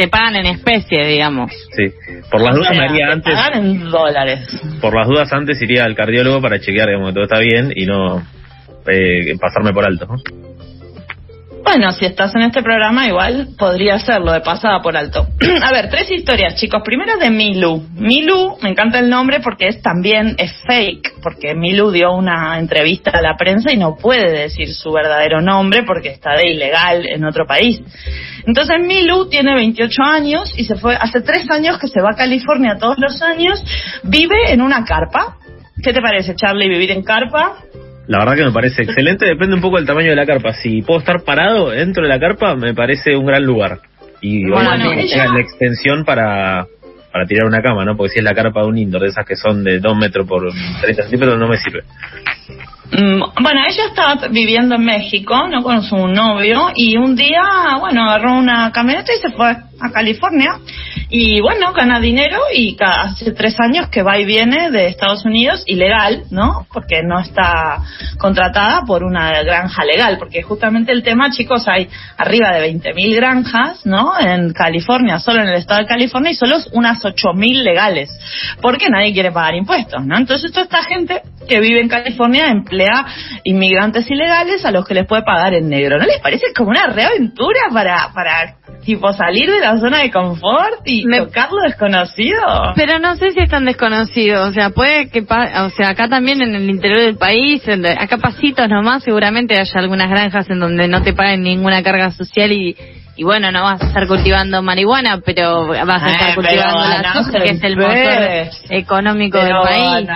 te 0.00 0.08
pagan 0.08 0.36
en 0.36 0.46
especie, 0.46 1.04
digamos. 1.06 1.52
Sí, 1.76 1.92
por 2.30 2.40
las 2.40 2.56
dudas 2.56 2.70
me 2.70 2.84
haría 2.86 3.12
antes. 3.12 3.34
Pagan 3.34 3.66
en 3.66 3.90
dólares. 3.90 4.48
Por 4.80 4.96
las 4.96 5.06
dudas 5.06 5.30
antes 5.30 5.60
iría 5.60 5.84
al 5.84 5.94
cardiólogo 5.94 6.40
para 6.40 6.58
chequear, 6.58 6.88
digamos, 6.88 7.10
que 7.10 7.14
todo 7.14 7.24
está 7.24 7.38
bien 7.38 7.70
y 7.76 7.84
no 7.84 8.22
eh, 8.86 9.36
pasarme 9.38 9.74
por 9.74 9.84
alto. 9.84 10.06
¿no? 10.06 10.16
Bueno, 11.62 11.92
si 11.92 12.06
estás 12.06 12.34
en 12.34 12.42
este 12.42 12.62
programa, 12.62 13.06
igual 13.08 13.48
podría 13.58 13.96
hacerlo 13.96 14.32
de 14.32 14.40
pasada 14.40 14.80
por 14.80 14.96
alto. 14.96 15.26
a 15.62 15.70
ver, 15.70 15.90
tres 15.90 16.10
historias, 16.10 16.56
chicos. 16.56 16.80
Primero 16.82 17.18
de 17.18 17.28
Milu. 17.28 17.86
Milu, 17.94 18.56
me 18.62 18.70
encanta 18.70 19.00
el 19.00 19.10
nombre 19.10 19.40
porque 19.40 19.68
es 19.68 19.82
también 19.82 20.34
es 20.38 20.50
fake, 20.66 21.09
porque 21.22 21.54
Milu 21.54 21.90
dio 21.90 22.12
una 22.12 22.58
entrevista 22.58 23.10
a 23.10 23.22
la 23.22 23.36
prensa 23.36 23.72
y 23.72 23.76
no 23.76 23.96
puede 23.96 24.30
decir 24.30 24.72
su 24.74 24.92
verdadero 24.92 25.40
nombre 25.40 25.82
porque 25.84 26.08
está 26.08 26.36
de 26.36 26.50
ilegal 26.50 27.06
en 27.06 27.24
otro 27.24 27.46
país. 27.46 27.80
Entonces 28.46 28.76
Milu 28.80 29.28
tiene 29.28 29.54
28 29.54 30.02
años 30.02 30.52
y 30.56 30.64
se 30.64 30.76
fue 30.76 30.96
hace 30.96 31.20
tres 31.20 31.50
años 31.50 31.78
que 31.78 31.88
se 31.88 32.00
va 32.00 32.10
a 32.12 32.16
California 32.16 32.76
todos 32.78 32.98
los 32.98 33.22
años. 33.22 33.62
Vive 34.02 34.52
en 34.52 34.62
una 34.62 34.84
carpa. 34.84 35.36
¿Qué 35.82 35.92
te 35.92 36.00
parece, 36.00 36.34
Charlie, 36.34 36.68
vivir 36.68 36.90
en 36.90 37.02
carpa? 37.02 37.56
La 38.06 38.18
verdad 38.18 38.34
que 38.34 38.44
me 38.44 38.52
parece 38.52 38.82
excelente, 38.82 39.24
depende 39.24 39.54
un 39.54 39.60
poco 39.60 39.76
del 39.76 39.86
tamaño 39.86 40.10
de 40.10 40.16
la 40.16 40.26
carpa. 40.26 40.52
Si 40.52 40.82
puedo 40.82 40.98
estar 40.98 41.22
parado 41.22 41.70
dentro 41.70 42.02
de 42.02 42.08
la 42.08 42.18
carpa, 42.18 42.56
me 42.56 42.74
parece 42.74 43.16
un 43.16 43.24
gran 43.24 43.44
lugar. 43.44 43.78
Y 44.20 44.50
bueno, 44.50 44.74
la 44.74 45.40
extensión 45.40 46.04
para, 46.04 46.66
para 47.12 47.26
tirar 47.26 47.46
una 47.46 47.62
cama, 47.62 47.84
¿no? 47.84 47.96
Porque 47.96 48.12
si 48.12 48.18
es 48.18 48.24
la 48.24 48.34
carpa 48.34 48.62
de 48.62 48.68
un 48.68 48.78
indoor, 48.78 49.02
de 49.02 49.08
esas 49.08 49.26
que 49.26 49.36
son 49.36 49.64
de 49.64 49.80
2 49.80 49.96
metros 49.96 50.26
por 50.26 50.48
30 50.80 51.02
centímetros, 51.02 51.38
no 51.38 51.48
me 51.48 51.56
sirve. 51.56 51.82
Mm, 52.92 53.42
bueno, 53.42 53.60
ella 53.68 53.84
estaba 53.88 54.28
viviendo 54.28 54.74
en 54.74 54.84
México, 54.84 55.36
¿no? 55.48 55.62
Con 55.62 55.82
su 55.82 55.96
novio, 56.08 56.70
y 56.74 56.96
un 56.96 57.14
día, 57.14 57.42
bueno, 57.78 58.04
agarró 58.04 58.34
una 58.34 58.70
camioneta 58.72 59.12
y 59.12 59.20
se 59.20 59.30
fue 59.36 59.50
a 59.50 59.90
California 59.92 60.58
y 61.12 61.40
bueno, 61.40 61.72
gana 61.72 61.98
dinero 61.98 62.38
y 62.54 62.76
hace 62.80 63.32
tres 63.32 63.56
años 63.58 63.88
que 63.88 64.02
va 64.02 64.18
y 64.18 64.24
viene 64.24 64.70
de 64.70 64.86
Estados 64.86 65.24
Unidos 65.24 65.64
ilegal, 65.66 66.22
¿no? 66.30 66.68
Porque 66.72 67.02
no 67.02 67.18
está 67.18 67.82
contratada 68.16 68.82
por 68.86 69.02
una 69.02 69.42
granja 69.42 69.84
legal, 69.84 70.18
porque 70.18 70.42
justamente 70.42 70.92
el 70.92 71.02
tema, 71.02 71.30
chicos, 71.30 71.66
hay 71.66 71.88
arriba 72.16 72.52
de 72.52 72.72
20.000 72.72 73.16
granjas, 73.16 73.84
¿no? 73.84 74.12
En 74.20 74.52
California, 74.52 75.18
solo 75.18 75.42
en 75.42 75.48
el 75.48 75.56
estado 75.56 75.80
de 75.80 75.86
California 75.86 76.30
y 76.30 76.36
solo 76.36 76.58
unas 76.72 77.02
8.000 77.02 77.62
legales, 77.64 78.10
porque 78.62 78.88
nadie 78.88 79.12
quiere 79.12 79.32
pagar 79.32 79.56
impuestos, 79.56 80.06
¿no? 80.06 80.16
Entonces 80.16 80.52
toda 80.52 80.64
esta 80.64 80.84
gente 80.84 81.22
que 81.48 81.58
vive 81.58 81.80
en 81.80 81.88
California 81.88 82.48
emplea 82.50 83.06
inmigrantes 83.42 84.08
ilegales 84.08 84.64
a 84.64 84.70
los 84.70 84.86
que 84.86 84.94
les 84.94 85.06
puede 85.06 85.22
pagar 85.22 85.54
en 85.54 85.68
negro. 85.68 85.98
¿No 85.98 86.06
les 86.06 86.20
parece 86.20 86.52
como 86.54 86.70
una 86.70 86.86
reaventura 86.86 87.60
para, 87.72 88.12
para 88.14 88.54
tipo 88.84 89.12
salir 89.12 89.50
de 89.50 89.60
la 89.60 89.78
zona 89.78 89.98
de 89.98 90.10
confort 90.10 90.82
y 90.84 90.99
tocar 91.02 91.50
lo 91.50 91.62
desconocido. 91.62 92.40
Pero 92.76 92.98
no 92.98 93.16
sé 93.16 93.30
si 93.30 93.40
es 93.40 93.50
tan 93.50 93.64
desconocido, 93.64 94.44
o 94.44 94.52
sea, 94.52 94.70
puede 94.70 95.08
que, 95.08 95.20
o 95.20 95.70
sea, 95.70 95.90
acá 95.90 96.08
también 96.08 96.42
en 96.42 96.54
el 96.54 96.68
interior 96.68 97.00
del 97.00 97.16
país, 97.16 97.62
acá 97.98 98.18
pasitos 98.18 98.68
nomás, 98.68 99.02
seguramente 99.04 99.58
haya 99.58 99.80
algunas 99.80 100.10
granjas 100.10 100.48
en 100.50 100.60
donde 100.60 100.88
no 100.88 101.02
te 101.02 101.12
paguen 101.12 101.42
ninguna 101.42 101.82
carga 101.82 102.10
social 102.10 102.52
y 102.52 102.76
y 103.20 103.22
bueno, 103.22 103.52
no 103.52 103.64
vas 103.64 103.82
a 103.82 103.88
estar 103.88 104.06
cultivando 104.06 104.62
marihuana, 104.62 105.20
pero 105.22 105.66
vas 105.66 106.02
a 106.02 106.10
estar 106.10 106.34
cultivando 106.34 106.78
la 106.78 107.12
soja, 107.12 107.32
que 107.32 107.50
es 107.50 107.62
el 107.62 107.76
motor 107.76 108.48
económico 108.70 109.36
del 109.36 109.56
país. 109.62 110.08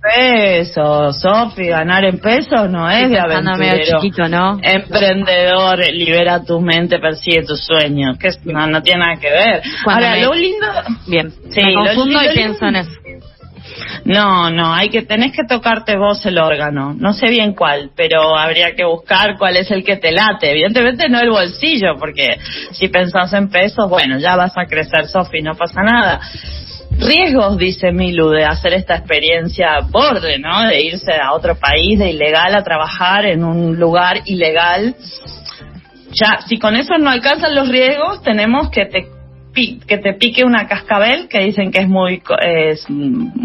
pesos, 0.00 1.20
Sofi, 1.20 1.66
ganar 1.66 2.04
en 2.04 2.20
pesos 2.20 2.70
no 2.70 2.88
es 2.88 3.10
de 3.10 3.18
aventurero. 3.18 3.98
chiquito, 4.00 4.28
¿no? 4.28 4.60
Emprendedor, 4.62 5.80
libera 5.92 6.44
tu 6.44 6.60
mente, 6.60 7.00
persigue 7.00 7.42
tus 7.42 7.66
sueños, 7.66 8.16
que 8.18 8.28
no, 8.44 8.68
no 8.68 8.80
tiene 8.82 9.00
nada 9.00 9.16
que 9.20 9.30
ver. 9.30 9.62
Ahora, 9.84 10.16
lo 10.18 10.32
lindo... 10.32 10.66
Bien, 11.08 11.32
sí, 11.50 11.60
me 11.60 11.74
confundo 11.74 12.22
y 12.22 12.34
pienso 12.36 12.66
en 12.66 12.76
eso. 12.76 12.92
No, 14.04 14.50
no, 14.50 14.74
hay 14.74 14.90
que 14.90 15.02
tenés 15.02 15.32
que 15.32 15.44
tocarte 15.48 15.96
vos 15.96 16.24
el 16.26 16.38
órgano. 16.38 16.94
No 16.94 17.14
sé 17.14 17.30
bien 17.30 17.54
cuál, 17.54 17.90
pero 17.96 18.36
habría 18.36 18.74
que 18.74 18.84
buscar 18.84 19.38
cuál 19.38 19.56
es 19.56 19.70
el 19.70 19.82
que 19.82 19.96
te 19.96 20.12
late. 20.12 20.50
Evidentemente 20.50 21.08
no 21.08 21.20
el 21.20 21.30
bolsillo, 21.30 21.96
porque 21.98 22.36
si 22.72 22.88
pensás 22.88 23.32
en 23.32 23.48
pesos, 23.48 23.88
bueno, 23.88 24.18
ya 24.18 24.36
vas 24.36 24.52
a 24.58 24.66
crecer, 24.66 25.06
Sofi, 25.08 25.40
no 25.40 25.54
pasa 25.54 25.82
nada. 25.82 26.20
Riesgos, 26.98 27.56
dice 27.56 27.92
Milu, 27.92 28.28
de 28.28 28.44
hacer 28.44 28.74
esta 28.74 28.96
experiencia 28.96 29.80
borde, 29.90 30.38
¿no? 30.38 30.66
De 30.66 30.82
irse 30.82 31.12
a 31.14 31.32
otro 31.32 31.56
país 31.56 31.98
de 31.98 32.10
ilegal 32.10 32.54
a 32.54 32.62
trabajar 32.62 33.24
en 33.24 33.42
un 33.42 33.76
lugar 33.76 34.20
ilegal. 34.26 34.94
Ya, 36.12 36.40
si 36.46 36.58
con 36.58 36.76
eso 36.76 36.98
no 36.98 37.10
alcanzan 37.10 37.54
los 37.54 37.68
riesgos, 37.68 38.22
tenemos 38.22 38.70
que 38.70 38.84
te 38.84 39.13
que 39.54 39.98
te 39.98 40.14
pique 40.14 40.44
una 40.44 40.66
cascabel, 40.66 41.28
que 41.28 41.40
dicen 41.40 41.70
que 41.70 41.82
es 41.82 41.88
muy 41.88 42.22
es 42.40 42.86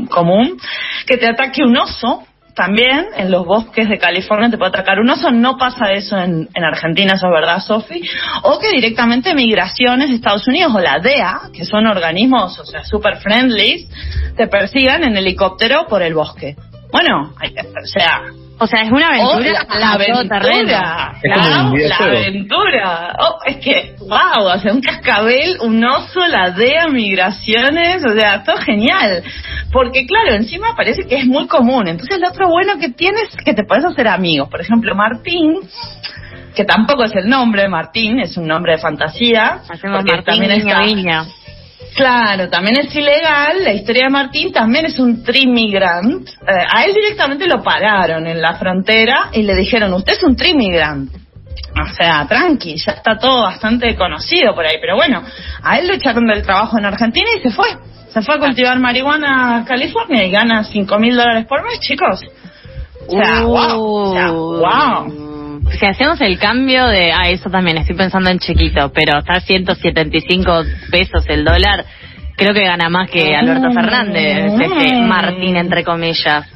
común, 0.10 0.58
que 1.06 1.18
te 1.18 1.28
ataque 1.28 1.64
un 1.64 1.78
oso, 1.78 2.24
también 2.56 3.06
en 3.16 3.32
los 3.32 3.46
bosques 3.46 3.88
de 3.88 3.98
California 3.98 4.50
te 4.50 4.58
puede 4.58 4.70
atacar 4.70 5.00
un 5.00 5.10
oso, 5.10 5.32
no 5.32 5.58
pasa 5.58 5.94
eso 5.94 6.18
en, 6.18 6.50
en 6.54 6.64
Argentina, 6.64 7.14
eso 7.14 7.28
es 7.28 7.34
verdad, 7.34 7.60
Sofi, 7.62 8.02
o 8.44 8.60
que 8.60 8.70
directamente 8.72 9.34
migraciones 9.34 10.10
de 10.10 10.16
Estados 10.16 10.46
Unidos 10.46 10.74
o 10.76 10.80
la 10.80 11.00
DEA, 11.00 11.52
que 11.54 11.64
son 11.64 11.88
organismos, 11.88 12.60
o 12.60 12.66
sea, 12.66 12.84
super 12.84 13.18
friendly, 13.18 13.88
te 14.36 14.48
persigan 14.48 15.04
en 15.04 15.16
helicóptero 15.16 15.88
por 15.88 16.02
el 16.02 16.14
bosque. 16.14 16.58
Bueno, 16.92 17.34
o 17.34 17.86
sea, 17.86 18.24
o 18.60 18.68
sea, 18.68 18.82
es 18.82 18.92
una 18.92 19.08
aventura. 19.08 19.66
la, 19.80 19.94
aventura. 19.94 20.40
Claro, 21.22 21.74
la 21.76 21.96
aventura. 21.98 23.16
Oh, 23.20 23.40
es 23.46 23.58
que, 23.58 23.96
wow, 24.00 24.46
o 24.54 24.60
sea, 24.60 24.74
un 24.74 24.82
cascabel, 24.82 25.58
un 25.62 25.84
oso, 25.84 26.20
la 26.28 26.52
DEA, 26.52 26.88
migraciones, 26.90 28.04
o 28.06 28.14
sea, 28.14 28.44
todo 28.44 28.58
genial. 28.58 29.24
Porque, 29.72 30.06
claro, 30.06 30.34
encima 30.34 30.76
parece 30.76 31.08
que 31.08 31.16
es 31.16 31.26
muy 31.26 31.48
común. 31.48 31.88
Entonces, 31.88 32.20
lo 32.20 32.30
otro 32.30 32.50
bueno 32.50 32.78
que 32.80 32.90
tienes 32.90 33.34
es 33.34 33.44
que 33.44 33.54
te 33.54 33.64
puedes 33.64 33.86
hacer 33.86 34.08
amigos. 34.08 34.50
Por 34.50 34.62
ejemplo, 34.62 34.94
Martín 34.94 35.60
que 36.56 36.66
tampoco 36.66 37.06
es 37.06 37.16
el 37.16 37.30
nombre, 37.30 37.70
Martín, 37.70 38.20
es 38.20 38.36
un 38.36 38.46
nombre 38.46 38.74
de 38.74 38.80
fantasía. 38.80 39.62
Hacemos 39.70 40.04
Martín, 40.04 40.24
también 40.26 40.52
está, 40.52 41.26
Claro, 41.96 42.50
también 42.50 42.80
es 42.80 42.96
ilegal. 42.96 43.64
La 43.64 43.74
historia 43.74 44.06
de 44.06 44.10
Martín 44.10 44.52
también 44.52 44.86
es 44.86 45.00
un 45.00 45.24
trimigrant. 45.24 46.28
Eh, 46.30 46.66
a 46.70 46.86
él 46.86 46.94
directamente 46.94 47.48
lo 47.48 47.64
pararon 47.64 48.28
en 48.28 48.42
la 48.42 48.56
frontera 48.56 49.30
y 49.34 49.44
le 49.44 49.56
dijeron, 49.56 49.94
usted 49.94 50.14
es 50.14 50.24
un 50.24 50.36
trimigrant. 50.36 51.12
O 51.14 51.94
sea, 51.94 52.26
tranqui, 52.28 52.76
ya 52.76 52.94
está 52.94 53.18
todo 53.18 53.44
bastante 53.44 53.96
conocido 53.96 54.54
por 54.54 54.66
ahí. 54.66 54.78
Pero 54.82 54.96
bueno, 54.96 55.24
a 55.64 55.80
él 55.80 55.88
lo 55.88 55.94
echaron 55.94 56.26
del 56.28 56.44
trabajo 56.44 56.78
en 56.78 56.86
Argentina 56.86 57.28
y 57.38 57.42
se 57.42 57.52
fue. 57.52 57.68
Se 58.10 58.22
fue 58.22 58.36
a 58.36 58.40
cultivar 58.40 58.78
marihuana 58.80 59.58
a 59.58 59.66
California 59.66 60.26
y 60.26 60.32
gana 60.32 60.64
cinco 60.64 60.98
mil 61.00 61.16
dólares 61.16 61.46
por 61.48 61.64
mes, 61.64 61.80
chicos. 61.80 62.22
O 63.08 63.12
sea, 63.12 63.42
wow. 63.42 63.84
O 63.84 64.14
sea, 64.14 64.32
wow 64.32 65.29
si 65.78 65.86
hacemos 65.86 66.20
el 66.22 66.40
cambio 66.40 66.86
de, 66.88 67.12
ah, 67.12 67.30
eso 67.30 67.50
también, 67.50 67.78
estoy 67.78 67.96
pensando 67.96 68.30
en 68.30 68.40
chiquito, 68.40 68.92
pero 68.94 69.20
está 69.20 69.34
a 69.34 69.42
175 69.42 70.64
pesos 70.92 71.26
el 71.28 71.44
dólar, 71.44 71.86
creo 72.36 72.54
que 72.54 72.64
gana 72.64 72.90
más 72.90 73.10
que 73.10 73.36
Alberto 73.36 73.72
Fernández, 73.72 74.54
este 74.60 75.02
Martín, 75.02 75.56
entre 75.58 75.84
comillas. 75.84 76.48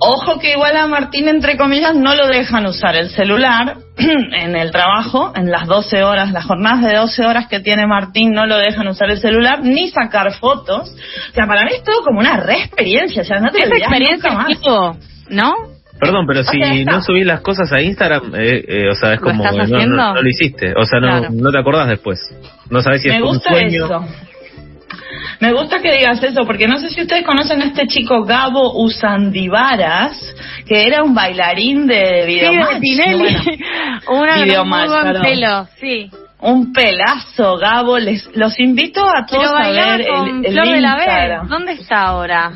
Ojo 0.00 0.38
que 0.38 0.52
igual 0.52 0.76
a 0.76 0.86
Martín, 0.86 1.28
entre 1.28 1.56
comillas, 1.56 1.96
no 1.96 2.14
lo 2.14 2.28
dejan 2.28 2.66
usar 2.66 2.94
el 2.94 3.10
celular 3.10 3.78
en 3.96 4.54
el 4.54 4.70
trabajo, 4.70 5.32
en 5.34 5.50
las 5.50 5.66
12 5.66 6.04
horas, 6.04 6.30
las 6.30 6.44
jornadas 6.44 6.82
de 6.82 6.96
12 6.96 7.26
horas 7.26 7.48
que 7.48 7.60
tiene 7.60 7.86
Martín, 7.86 8.32
no 8.32 8.46
lo 8.46 8.58
dejan 8.58 8.86
usar 8.86 9.10
el 9.10 9.18
celular 9.18 9.60
ni 9.62 9.90
sacar 9.90 10.32
fotos. 10.34 10.90
O 10.90 11.34
sea, 11.34 11.46
para 11.46 11.64
mí 11.64 11.70
es 11.74 11.82
todo 11.82 12.04
como 12.04 12.20
una 12.20 12.36
re 12.36 12.60
experiencia, 12.60 13.22
o 13.22 13.24
sea, 13.24 13.40
no 13.40 13.50
te 13.50 13.58
Esa 13.58 13.76
experiencia 13.76 14.30
más. 14.30 14.46
Tipo, 14.46 14.96
¿no? 15.30 15.52
Perdón, 15.98 16.26
pero 16.26 16.44
si 16.44 16.84
no 16.84 17.02
subís 17.02 17.26
las 17.26 17.40
cosas 17.40 17.72
a 17.72 17.80
Instagram, 17.80 18.34
eh, 18.36 18.64
eh, 18.66 18.88
o 18.90 18.94
sea, 18.94 19.14
es 19.14 19.20
como 19.20 19.44
no, 19.44 19.86
no, 19.86 20.22
lo 20.22 20.28
hiciste, 20.28 20.72
o 20.76 20.84
sea, 20.84 21.00
no, 21.00 21.28
no 21.30 21.50
te 21.50 21.58
acordás 21.58 21.88
después. 21.88 22.20
No 22.70 22.82
sabes 22.82 23.02
si 23.02 23.08
es 23.08 23.20
un 23.20 23.40
sueño. 23.40 23.88
Me 25.40 25.52
gusta 25.52 25.80
que 25.80 25.92
digas 25.92 26.22
eso, 26.22 26.44
porque 26.44 26.66
no 26.66 26.78
sé 26.78 26.90
si 26.90 27.00
ustedes 27.00 27.24
conocen 27.24 27.62
a 27.62 27.66
este 27.66 27.86
chico 27.86 28.24
Gabo 28.24 28.82
Usandivaras, 28.82 30.18
que 30.66 30.84
era 30.84 31.04
un 31.04 31.14
bailarín 31.14 31.86
de 31.86 32.24
Videomatch. 32.26 32.80
Sí, 32.80 32.96
de 32.96 33.14
Bueno, 34.06 34.62
Una 34.62 35.22
pelo, 35.22 35.68
sí. 35.80 36.10
Un 36.40 36.72
pelazo, 36.72 37.56
Gabo. 37.56 37.98
Les, 37.98 38.28
los 38.36 38.58
invito 38.58 39.04
a 39.04 39.26
todos 39.26 39.46
a 39.46 39.70
ver 39.70 40.00
el, 40.00 40.44
el 40.44 40.52
Flor 40.52 40.68
de 40.68 40.80
la 40.80 41.44
¿Dónde 41.48 41.72
está 41.72 42.02
ahora? 42.02 42.52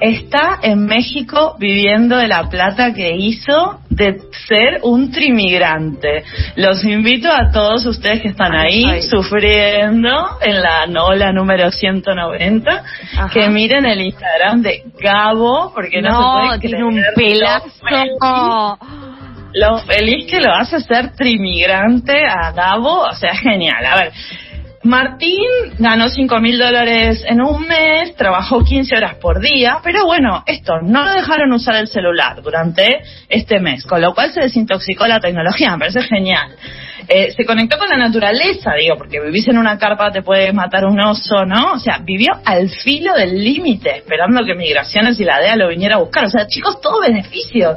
Está 0.00 0.58
en 0.62 0.86
México 0.86 1.56
viviendo 1.58 2.16
de 2.16 2.28
la 2.28 2.48
plata 2.48 2.92
que 2.92 3.16
hizo 3.16 3.80
de 3.88 4.20
ser 4.46 4.80
un 4.82 5.10
trimigrante. 5.10 6.24
Los 6.56 6.84
invito 6.84 7.30
a 7.30 7.50
todos 7.50 7.86
ustedes 7.86 8.22
que 8.22 8.28
están 8.28 8.54
ahí 8.54 9.02
sufriendo 9.02 10.38
en 10.42 10.62
la 10.62 10.86
nola 10.86 11.32
número 11.32 11.70
190 11.70 12.84
que 13.32 13.48
miren 13.48 13.86
el 13.86 14.02
Instagram 14.02 14.62
de 14.62 14.82
Gabo 15.00 15.72
porque 15.74 16.02
no, 16.02 16.10
se 16.10 16.46
puede 16.46 16.58
tiene 16.60 16.84
un 16.84 17.02
pelazo. 17.14 18.78
Lo 19.54 19.78
feliz 19.78 20.30
que 20.30 20.40
lo 20.40 20.52
hace 20.52 20.80
ser 20.80 21.14
trimigrante 21.14 22.26
a 22.26 22.52
Gabo, 22.52 23.00
o 23.00 23.14
sea, 23.14 23.34
genial. 23.34 23.86
A 23.86 23.96
ver, 23.96 24.12
Martín 24.86 25.44
ganó 25.78 26.08
5 26.08 26.40
mil 26.40 26.58
dólares 26.58 27.24
en 27.26 27.40
un 27.42 27.66
mes, 27.66 28.14
trabajó 28.14 28.62
15 28.62 28.96
horas 28.96 29.14
por 29.16 29.40
día, 29.40 29.78
pero 29.82 30.04
bueno, 30.04 30.44
esto, 30.46 30.74
no 30.82 31.02
lo 31.02 31.10
dejaron 31.10 31.52
usar 31.52 31.76
el 31.76 31.88
celular 31.88 32.40
durante 32.40 33.02
este 33.28 33.58
mes, 33.58 33.84
con 33.84 34.00
lo 34.00 34.14
cual 34.14 34.32
se 34.32 34.40
desintoxicó 34.40 35.06
la 35.06 35.18
tecnología, 35.18 35.72
me 35.72 35.78
parece 35.78 36.02
genial. 36.02 36.54
Eh, 37.08 37.32
se 37.36 37.44
conectó 37.44 37.78
con 37.78 37.88
la 37.88 37.96
naturaleza, 37.96 38.74
digo, 38.74 38.96
porque 38.96 39.20
vivís 39.20 39.46
en 39.48 39.58
una 39.58 39.78
carpa 39.78 40.10
te 40.10 40.22
puede 40.22 40.52
matar 40.52 40.84
un 40.86 41.00
oso, 41.00 41.44
¿no? 41.44 41.74
O 41.74 41.78
sea, 41.78 41.98
vivió 42.04 42.32
al 42.44 42.68
filo 42.68 43.14
del 43.14 43.42
límite, 43.42 43.98
esperando 43.98 44.44
que 44.44 44.54
Migraciones 44.54 45.18
y 45.20 45.24
la 45.24 45.40
DEA 45.40 45.56
lo 45.56 45.68
viniera 45.68 45.96
a 45.96 45.98
buscar. 45.98 46.24
O 46.24 46.30
sea, 46.30 46.46
chicos, 46.48 46.80
todo 46.80 47.00
beneficio. 47.00 47.76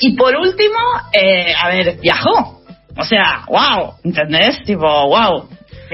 Y 0.00 0.12
por 0.12 0.36
último, 0.36 0.78
eh, 1.12 1.52
a 1.60 1.68
ver, 1.68 1.98
viajó. 2.00 2.62
O 2.96 3.04
sea, 3.04 3.44
wow, 3.48 3.94
¿entendés? 4.04 4.62
Tipo, 4.64 5.08
wow, 5.08 5.48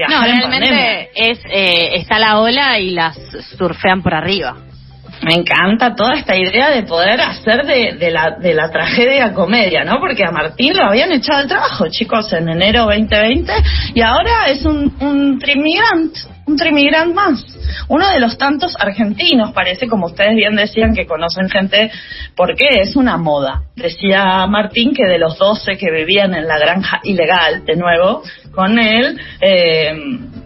no, 0.07 0.23
realmente 0.23 1.09
es 1.15 1.39
eh, 1.49 1.95
está 1.95 2.19
la 2.19 2.39
ola 2.39 2.79
y 2.79 2.91
las 2.91 3.17
surfean 3.57 4.01
por 4.01 4.13
arriba. 4.13 4.55
Me 5.21 5.33
encanta 5.33 5.95
toda 5.95 6.15
esta 6.15 6.37
idea 6.37 6.69
de 6.69 6.83
poder 6.83 7.19
hacer 7.19 7.65
de, 7.65 7.97
de, 7.99 8.09
la, 8.09 8.37
de 8.39 8.53
la 8.53 8.71
tragedia 8.71 9.33
comedia, 9.33 9.83
¿no? 9.83 9.99
Porque 9.99 10.23
a 10.23 10.31
Martín 10.31 10.77
lo 10.77 10.85
habían 10.85 11.11
echado 11.11 11.39
del 11.39 11.49
trabajo, 11.49 11.87
chicos, 11.89 12.31
en 12.31 12.47
enero 12.47 12.85
2020 12.85 13.51
y 13.95 14.01
ahora 14.01 14.45
es 14.47 14.63
un, 14.63 14.95
un 15.01 15.37
trimigrante, 15.37 16.21
un 16.49 16.57
trimigrante 16.57 17.13
más. 17.13 17.45
Uno 17.87 18.09
de 18.09 18.19
los 18.19 18.37
tantos 18.37 18.75
argentinos, 18.79 19.51
parece, 19.51 19.87
como 19.87 20.07
ustedes 20.07 20.35
bien 20.35 20.55
decían, 20.55 20.93
que 20.93 21.05
conocen 21.05 21.49
gente, 21.49 21.91
porque 22.35 22.67
es 22.81 22.95
una 22.95 23.17
moda. 23.17 23.63
Decía 23.75 24.45
Martín 24.47 24.93
que 24.93 25.05
de 25.05 25.19
los 25.19 25.37
12 25.37 25.77
que 25.77 25.91
vivían 25.91 26.33
en 26.33 26.47
la 26.47 26.57
granja 26.57 26.99
ilegal, 27.03 27.65
de 27.65 27.75
nuevo, 27.75 28.23
con 28.53 28.77
él, 28.79 29.19
eh, 29.39 29.93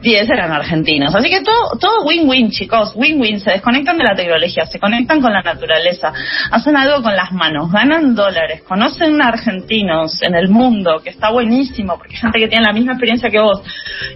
10 0.02 0.30
eran 0.30 0.52
argentinos. 0.52 1.16
Así 1.16 1.30
que 1.30 1.42
todo, 1.42 1.78
todo 1.80 2.04
win-win, 2.06 2.52
chicos, 2.52 2.94
win-win. 2.96 3.40
Se 3.40 3.52
desconectan 3.52 3.98
de 3.98 4.04
la 4.04 4.16
tecnología, 4.16 4.66
se 4.66 4.80
conectan 4.80 5.22
con 5.22 5.32
la 5.32 5.42
naturaleza, 5.42 6.12
hacen 6.52 6.76
algo 6.76 7.02
con 7.02 7.16
las 7.16 7.32
manos, 7.32 7.72
ganan 7.72 8.14
dólares, 8.14 8.64
conocen 8.68 9.22
argentinos 9.22 10.22
en 10.22 10.36
el 10.36 10.50
mundo, 10.50 11.00
que 11.04 11.10
está 11.10 11.32
buenísimo, 11.32 11.98
porque 11.98 12.16
hay 12.16 12.22
gente 12.22 12.40
que 12.40 12.48
tiene 12.50 12.66
la 12.66 12.74
misma 12.74 12.94
experiencia 12.94 13.30
que 13.30 13.40
vos. 13.40 13.62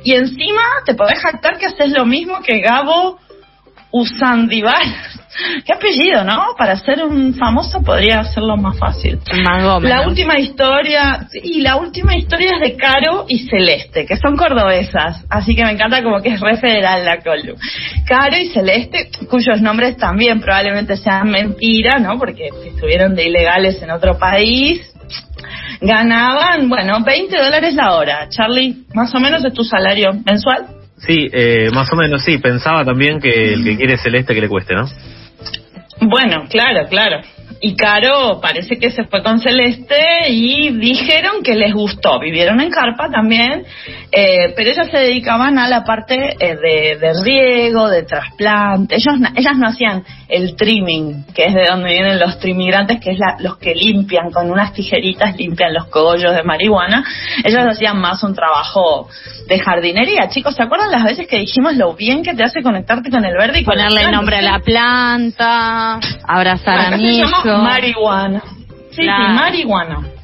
Y 0.04 0.14
encima 0.14 0.62
te 0.86 0.94
podés 0.94 1.20
jactar 1.20 1.58
que 1.58 1.68
haces 1.78 1.94
lo 1.94 2.06
mismo 2.06 2.42
que 2.42 2.60
Gabo 2.60 3.20
Usandivar. 3.90 4.84
Qué 5.66 5.72
apellido, 5.72 6.24
¿no? 6.24 6.56
Para 6.58 6.76
ser 6.78 7.04
un 7.04 7.34
famoso 7.36 7.82
podría 7.82 8.22
hacerlo 8.22 8.58
más 8.58 8.78
fácil. 8.78 9.20
La 9.88 10.08
última 10.08 10.40
historia, 10.40 11.28
y 11.44 11.62
la 11.62 11.76
última 11.76 12.16
historia 12.18 12.52
es 12.56 12.60
de 12.60 12.76
Caro 12.76 13.26
y 13.28 13.48
Celeste, 13.48 14.06
que 14.06 14.18
son 14.18 14.36
cordobesas, 14.36 15.24
así 15.30 15.56
que 15.56 15.64
me 15.64 15.72
encanta 15.72 16.02
como 16.02 16.22
que 16.22 16.30
es 16.30 16.40
re 16.42 16.58
federal 16.58 17.06
la 17.06 17.20
colu. 17.20 17.56
Caro 18.08 18.36
y 18.36 18.48
Celeste, 18.48 19.10
cuyos 19.30 19.62
nombres 19.62 19.96
también 19.98 20.42
probablemente 20.42 20.98
sean 20.98 21.30
mentira, 21.30 22.00
¿no? 22.00 22.18
Porque 22.18 22.50
si 22.64 22.70
estuvieron 22.70 23.16
de 23.16 23.28
ilegales 23.28 23.82
en 23.82 23.92
otro 23.92 24.18
país, 24.18 24.82
ganaban, 25.82 26.68
bueno, 26.68 27.04
20 27.04 27.38
dólares 27.38 27.76
la 27.76 27.96
hora. 27.96 28.28
Charlie, 28.30 28.86
más 28.94 29.14
o 29.14 29.20
menos 29.20 29.46
es 29.46 29.54
tu 29.54 29.64
salario 29.64 30.14
mensual. 30.26 30.78
Sí, 30.98 31.30
eh, 31.32 31.70
más 31.74 31.92
o 31.94 31.96
menos 31.96 32.24
sí. 32.24 32.38
Pensaba 32.40 32.84
también 32.84 33.20
que 33.20 33.54
el 33.54 33.64
que 33.64 33.78
quiere 33.78 33.98
celeste 33.98 34.34
que 34.34 34.42
le 34.42 34.50
cueste, 34.50 34.74
¿no? 34.76 34.86
Bueno, 36.02 36.46
claro, 36.50 36.88
claro 36.90 37.22
y 37.62 37.76
Caro 37.76 38.40
parece 38.42 38.78
que 38.78 38.92
se 38.92 39.06
fue 39.06 39.24
con 39.24 39.40
Celeste 39.40 40.30
y 40.30 40.70
dijeron 40.78 41.44
que 41.44 41.56
les 41.56 41.74
gustó. 41.74 42.20
Vivieron 42.20 42.62
en 42.62 42.70
carpa 42.70 43.10
también, 43.10 43.64
eh, 44.12 44.54
pero 44.56 44.72
ellas 44.72 44.90
se 44.92 44.98
dedicaban 44.98 45.58
a 45.58 45.68
la 45.68 45.84
parte 45.84 46.36
eh, 46.40 46.56
de, 47.00 47.14
riego, 47.24 47.90
de 47.90 48.04
trasplante. 48.04 48.96
Ellos, 48.96 49.16
ellas 49.36 49.58
no 49.58 49.68
hacían 49.68 50.04
el 50.30 50.56
trimming, 50.56 51.26
que 51.34 51.46
es 51.46 51.54
de 51.54 51.66
donde 51.70 51.92
vienen 51.92 52.20
los 52.20 52.40
trimigrantes, 52.40 53.00
que 53.00 53.12
es 53.12 53.20
los 53.40 53.58
que 53.58 53.74
limpian 53.74 54.32
con 54.32 54.52
unas 54.52 54.74
tijeritas, 54.74 55.38
limpian 55.38 55.74
los 55.74 55.88
cogollos 55.88 56.36
de 56.36 56.44
marihuana. 56.44 57.04
Ellos 57.44 57.66
hacían 57.66 58.00
más 58.00 58.22
un 58.24 58.36
trabajo 58.36 59.08
de 59.48 59.60
jardinería. 59.60 60.28
Chicos, 60.30 60.56
¿se 60.56 60.64
acuerdan 60.64 60.92
las 60.92 61.04
veces 61.04 61.28
que 61.28 61.40
dijimos 61.40 61.76
lo 61.76 61.94
bien 61.94 62.24
que 62.24 62.34
te 62.34 62.44
hace 62.44 62.62
conectarte 62.62 63.10
con 63.10 63.24
el 63.24 63.38
verde 63.38 63.62
y 63.62 63.64
ponerle 63.64 64.02
el 64.04 64.12
nombre 64.12 64.38
a 64.38 64.42
la 64.42 64.60
planta, 64.60 66.00
abrazar 66.28 66.94
a 66.94 66.98
mí? 66.98 67.22
Marihuana. 67.46 68.42
Sí, 68.92 69.04
sí, 69.04 69.34
marihuana. 69.34 70.18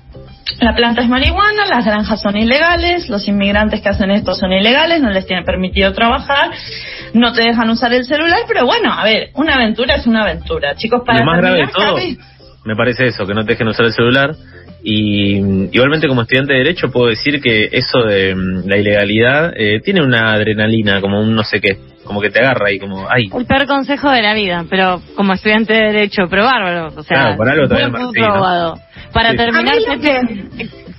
La 0.60 0.76
planta 0.76 1.02
es 1.02 1.10
marihuana, 1.10 1.66
las 1.66 1.86
granjas 1.86 2.22
son 2.22 2.38
ilegales, 2.38 3.10
los 3.10 3.28
inmigrantes 3.28 3.82
que 3.82 3.90
hacen 3.90 4.12
esto 4.12 4.36
son 4.36 4.52
ilegales, 4.52 5.02
no 5.02 5.10
les 5.10 5.26
tienen 5.26 5.46
permitido 5.46 5.94
trabajar, 5.94 6.52
no 7.14 7.34
te 7.34 7.44
dejan 7.44 7.70
usar 7.70 7.94
el 7.94 8.06
celular, 8.06 8.40
pero 8.48 8.66
bueno, 8.66 8.92
a 8.92 9.04
ver, 9.04 9.30
una 9.36 9.56
aventura 9.56 9.96
es 9.96 10.08
una 10.08 10.24
aventura. 10.24 10.76
Chicos, 10.76 11.02
para 11.06 11.20
Lo 11.20 11.26
más 11.26 11.38
grave 11.38 11.60
de 11.60 11.68
todo, 11.68 11.98
me 12.66 12.76
parece 12.76 13.08
eso, 13.08 13.26
que 13.26 13.34
no 13.34 13.44
te 13.46 13.54
dejen 13.54 13.68
usar 13.68 13.86
el 13.86 13.94
celular. 13.94 14.36
Y 14.86 15.38
igualmente 15.72 16.10
como 16.10 16.24
estudiante 16.24 16.52
de 16.52 16.60
Derecho 16.60 16.92
puedo 16.92 17.08
decir 17.08 17.42
que 17.42 17.70
eso 17.72 18.00
de 18.00 18.36
mm, 18.36 18.68
la 18.68 18.78
ilegalidad 18.78 19.54
eh, 19.56 19.80
tiene 19.80 20.02
una 20.02 20.34
adrenalina, 20.34 21.00
como 21.00 21.22
un 21.22 21.34
no 21.34 21.44
sé 21.44 21.62
qué 21.62 21.78
como 22.04 22.22
que 22.22 22.30
te 22.30 22.40
agarra 22.40 22.72
y 22.72 22.80
como, 22.80 23.08
ay. 23.10 23.30
El 23.34 23.46
peor 23.46 23.68
consejo 23.68 24.10
de 24.10 24.22
la 24.22 24.34
vida, 24.34 24.66
pero 24.70 25.02
como 25.16 25.34
estudiante 25.34 25.74
de 25.74 25.92
Derecho, 25.92 26.24
pero 26.30 26.44
bárbaro. 26.44 26.88
O 26.96 27.04
sea, 27.04 27.36
claro, 27.36 27.38
por 27.38 27.50
algo 27.50 28.12
probado. 28.12 28.80
Para 29.12 29.36
terminar, 29.36 29.76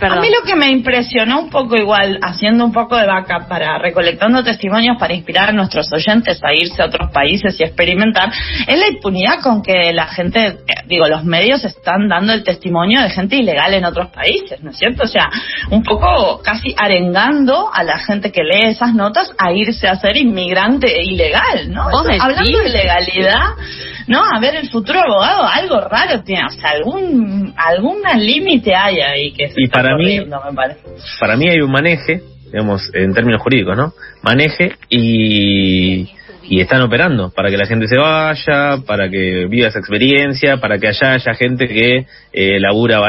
a 0.01 0.21
mí 0.21 0.29
lo 0.29 0.45
que 0.45 0.57
me 0.57 0.71
impresionó 0.71 1.41
un 1.41 1.51
poco 1.51 1.77
igual, 1.77 2.19
haciendo 2.23 2.65
un 2.65 2.73
poco 2.73 2.97
de 2.97 3.07
vaca 3.07 3.47
para 3.49 3.79
recolectando 3.79 4.43
testimonios 4.43 4.97
para 4.99 5.15
inspirar 5.15 5.51
a 5.51 5.53
nuestros 5.53 5.93
oyentes 5.93 6.43
a 6.43 6.53
irse 6.53 6.83
a 6.83 6.87
otros 6.87 7.11
países 7.13 7.59
y 7.59 7.63
experimentar, 7.63 8.31
es 8.67 8.79
la 8.79 8.89
impunidad 8.89 9.41
con 9.43 9.63
que 9.63 9.93
la 9.93 10.07
gente, 10.07 10.47
eh, 10.47 10.57
digo, 10.87 11.07
los 11.07 11.25
medios 11.25 11.65
están 11.65 12.09
dando 12.09 12.33
el 12.33 12.43
testimonio 12.43 13.01
de 13.03 13.11
gente 13.11 13.37
ilegal 13.37 13.73
en 13.75 13.85
otros 13.85 14.09
países, 14.09 14.63
¿no 14.63 14.71
es 14.71 14.79
cierto? 14.79 15.05
O 15.05 15.09
sea, 15.09 15.31
un 15.71 15.83
poco 15.83 16.41
casi 16.43 16.75
arengando 16.77 17.71
a 17.73 17.83
la 17.85 17.99
gente 17.99 18.33
que 18.33 18.43
lee 18.43 18.71
esas 18.71 18.95
notas 18.95 19.31
a 19.39 19.53
irse 19.53 19.87
a 19.87 19.97
ser 19.97 20.17
inmigrante 20.17 20.94
ilegal, 21.03 21.73
¿no? 21.73 21.83
hablando 22.21 22.59
de 22.59 22.69
legalidad 22.71 23.55
no, 24.07 24.21
a 24.23 24.39
ver, 24.39 24.57
el 24.57 24.69
futuro 24.69 25.01
abogado 25.01 25.45
algo 25.47 25.81
raro 25.81 26.23
tiene, 26.23 26.45
o 26.47 26.51
sea, 26.51 26.71
algún 26.71 27.55
algún 27.57 28.03
límite 28.19 28.75
hay 28.75 29.01
ahí 29.01 29.33
que 29.33 29.51
y 29.57 29.69
para 29.69 29.97
mí, 29.97 30.21
me 30.21 30.55
parece. 30.55 30.81
Para 31.19 31.37
mí 31.37 31.49
hay 31.49 31.61
un 31.61 31.71
maneje, 31.71 32.23
digamos, 32.53 32.91
en 32.93 33.15
términos 33.15 33.41
jurídicos, 33.41 33.77
¿no? 33.77 33.93
Maneje 34.23 34.73
y 34.91 36.14
y 36.49 36.61
están 36.61 36.83
operando 36.83 37.31
para 37.31 37.51
que 37.51 37.57
la 37.57 37.67
gente 37.67 37.87
se 37.87 37.97
vaya, 37.97 38.79
para 38.87 39.09
que 39.09 39.47
viva 39.47 39.69
esa 39.69 39.79
experiencia, 39.79 40.59
para 40.59 40.79
que 40.79 40.89
allá 40.89 41.15
haya 41.15 41.35
gente 41.35 41.67
que 41.67 42.07
eh, 42.33 42.61
labura, 42.61 43.01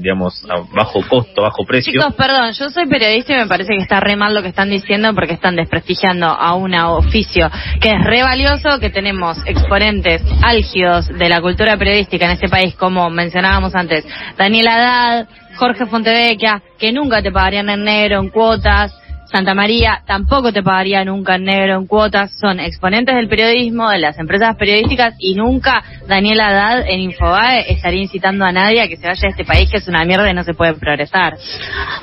digamos, 0.00 0.44
a 0.48 0.60
bajo 0.74 1.00
costo, 1.08 1.42
bajo 1.42 1.64
precio. 1.64 1.92
Chicos, 1.92 2.14
perdón, 2.14 2.52
yo 2.52 2.70
soy 2.70 2.86
periodista 2.86 3.34
y 3.34 3.36
me 3.36 3.46
parece 3.46 3.74
que 3.74 3.82
está 3.82 4.00
re 4.00 4.16
mal 4.16 4.34
lo 4.34 4.42
que 4.42 4.48
están 4.48 4.70
diciendo 4.70 5.14
porque 5.14 5.34
están 5.34 5.56
desprestigiando 5.56 6.26
a 6.26 6.54
un 6.54 6.74
oficio 6.74 7.50
que 7.80 7.90
es 7.90 8.04
re 8.04 8.22
valioso, 8.22 8.78
que 8.80 8.90
tenemos 8.90 9.38
exponentes 9.46 10.22
álgidos 10.42 11.08
de 11.08 11.28
la 11.28 11.40
cultura 11.40 11.76
periodística 11.76 12.26
en 12.26 12.32
este 12.32 12.48
país, 12.48 12.74
como 12.74 13.10
mencionábamos 13.10 13.74
antes, 13.74 14.06
Daniel 14.36 14.68
Haddad, 14.68 15.28
Jorge 15.56 15.86
Fontevecchia, 15.86 16.62
que 16.78 16.92
nunca 16.92 17.22
te 17.22 17.32
pagarían 17.32 17.68
en 17.68 17.82
negro, 17.82 18.20
en 18.20 18.30
cuotas, 18.30 18.92
Santa 19.30 19.52
María 19.54 20.00
tampoco 20.06 20.52
te 20.52 20.62
pagaría 20.62 21.04
nunca 21.04 21.34
en 21.34 21.44
negro 21.44 21.76
en 21.76 21.86
cuotas. 21.86 22.32
Son 22.40 22.58
exponentes 22.60 23.14
del 23.14 23.28
periodismo, 23.28 23.90
de 23.90 23.98
las 23.98 24.18
empresas 24.18 24.56
periodísticas 24.56 25.14
y 25.18 25.34
nunca 25.34 25.82
Daniela 26.06 26.48
Haddad 26.48 26.88
en 26.88 27.00
Infobae 27.00 27.70
estaría 27.70 28.00
incitando 28.00 28.46
a 28.46 28.52
nadie 28.52 28.80
a 28.80 28.88
que 28.88 28.96
se 28.96 29.06
vaya 29.06 29.20
de 29.20 29.28
este 29.28 29.44
país 29.44 29.70
que 29.70 29.78
es 29.78 29.88
una 29.88 30.04
mierda 30.06 30.30
y 30.30 30.34
no 30.34 30.44
se 30.44 30.54
puede 30.54 30.74
progresar. 30.74 31.36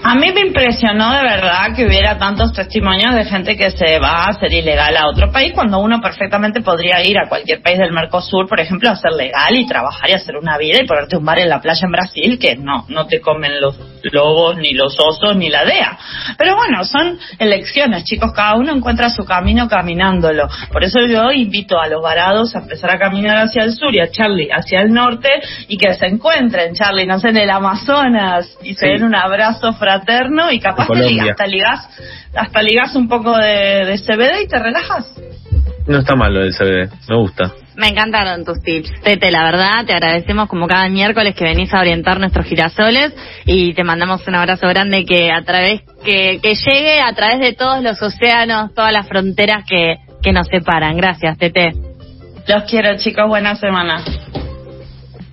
A 0.03 0.13
mí 0.15 0.31
me 0.33 0.41
impresionó 0.41 1.13
de 1.13 1.23
verdad 1.23 1.75
que 1.75 1.87
hubiera 1.87 2.17
tantos 2.19 2.53
testimonios 2.53 3.15
de 3.15 3.25
gente 3.25 3.57
que 3.57 3.71
se 3.71 3.97
va 3.97 4.25
a 4.25 4.29
hacer 4.29 4.53
ilegal 4.53 4.95
a 4.95 5.07
otro 5.07 5.31
país 5.31 5.51
cuando 5.53 5.79
uno 5.79 5.99
perfectamente 6.01 6.61
podría 6.61 7.01
ir 7.03 7.17
a 7.17 7.27
cualquier 7.27 7.61
país 7.61 7.79
del 7.79 7.91
Mercosur, 7.91 8.47
por 8.47 8.59
ejemplo, 8.59 8.91
a 8.91 8.95
ser 8.95 9.13
legal 9.13 9.55
y 9.55 9.65
trabajar 9.65 10.11
y 10.11 10.13
hacer 10.13 10.35
una 10.35 10.59
vida 10.59 10.77
y 10.79 10.85
ponerte 10.85 11.17
un 11.17 11.25
bar 11.25 11.39
en 11.39 11.49
la 11.49 11.59
playa 11.59 11.85
en 11.85 11.91
Brasil 11.91 12.37
que 12.39 12.55
no, 12.55 12.85
no 12.89 13.07
te 13.07 13.19
comen 13.19 13.59
los 13.59 13.79
lobos, 14.03 14.57
ni 14.57 14.73
los 14.73 14.95
osos, 14.99 15.35
ni 15.35 15.49
la 15.49 15.65
DEA. 15.65 15.97
Pero 16.37 16.55
bueno, 16.55 16.85
son 16.85 17.14
elecciones, 17.39 18.03
chicos, 18.03 18.31
cada 18.33 18.55
uno 18.55 18.73
encuentra 18.73 19.09
su 19.09 19.25
camino 19.25 19.67
caminándolo. 19.67 20.47
Por 20.71 20.83
eso 20.83 20.99
yo 21.05 21.31
invito 21.31 21.79
a 21.79 21.87
los 21.87 22.01
varados 22.01 22.55
a 22.55 22.59
empezar 22.59 22.91
a 22.91 22.99
caminar 22.99 23.37
hacia 23.37 23.63
el 23.63 23.73
sur 23.73 23.93
y 23.93 23.99
a 23.99 24.09
Charlie 24.11 24.49
hacia 24.51 24.81
el 24.81 24.93
norte 24.93 25.29
y 25.67 25.77
que 25.77 25.93
se 25.93 26.07
encuentren, 26.07 26.73
Charlie, 26.73 27.05
no 27.05 27.19
sé, 27.19 27.29
en 27.29 27.37
el 27.37 27.49
Amazonas 27.49 28.57
y 28.63 28.73
se 28.75 28.87
den 28.87 29.03
un 29.03 29.15
abrazo 29.15 29.73
fraterno 29.73 30.51
y 30.51 30.59
capaz 30.59 30.87
que 30.87 31.21
hasta 31.29 31.47
ligas, 31.47 31.89
hasta 32.35 32.61
ligas 32.61 32.95
un 32.95 33.07
poco 33.07 33.37
de, 33.37 33.85
de 33.85 33.97
CBD 33.97 34.43
y 34.43 34.47
te 34.47 34.59
relajas. 34.59 35.11
No 35.87 35.99
está 35.99 36.15
mal 36.15 36.33
lo 36.33 36.41
del 36.41 36.53
CBD, 36.53 36.89
me 37.09 37.15
gusta. 37.17 37.64
Me 37.77 37.89
encantaron 37.89 38.45
tus 38.45 38.61
tips, 38.61 39.01
Tete, 39.01 39.31
la 39.31 39.43
verdad, 39.43 39.85
te 39.85 39.93
agradecemos 39.93 40.47
como 40.47 40.67
cada 40.67 40.87
miércoles 40.87 41.35
que 41.35 41.43
venís 41.43 41.73
a 41.73 41.81
orientar 41.81 42.19
nuestros 42.19 42.45
girasoles 42.45 43.13
y 43.45 43.73
te 43.73 43.83
mandamos 43.83 44.25
un 44.27 44.35
abrazo 44.35 44.67
grande 44.67 45.05
que 45.05 45.31
a 45.31 45.41
través, 45.43 45.81
que, 46.03 46.39
que 46.41 46.55
llegue 46.55 47.01
a 47.01 47.13
través 47.13 47.39
de 47.39 47.53
todos 47.53 47.83
los 47.83 48.01
océanos, 48.01 48.73
todas 48.73 48.93
las 48.93 49.07
fronteras 49.07 49.65
que, 49.67 49.97
que 50.23 50.31
nos 50.31 50.47
separan. 50.47 50.95
Gracias, 50.95 51.37
Tete. 51.37 51.73
Los 52.47 52.63
quiero, 52.63 52.97
chicos, 52.97 53.27
buena 53.27 53.55
semana. 53.55 54.03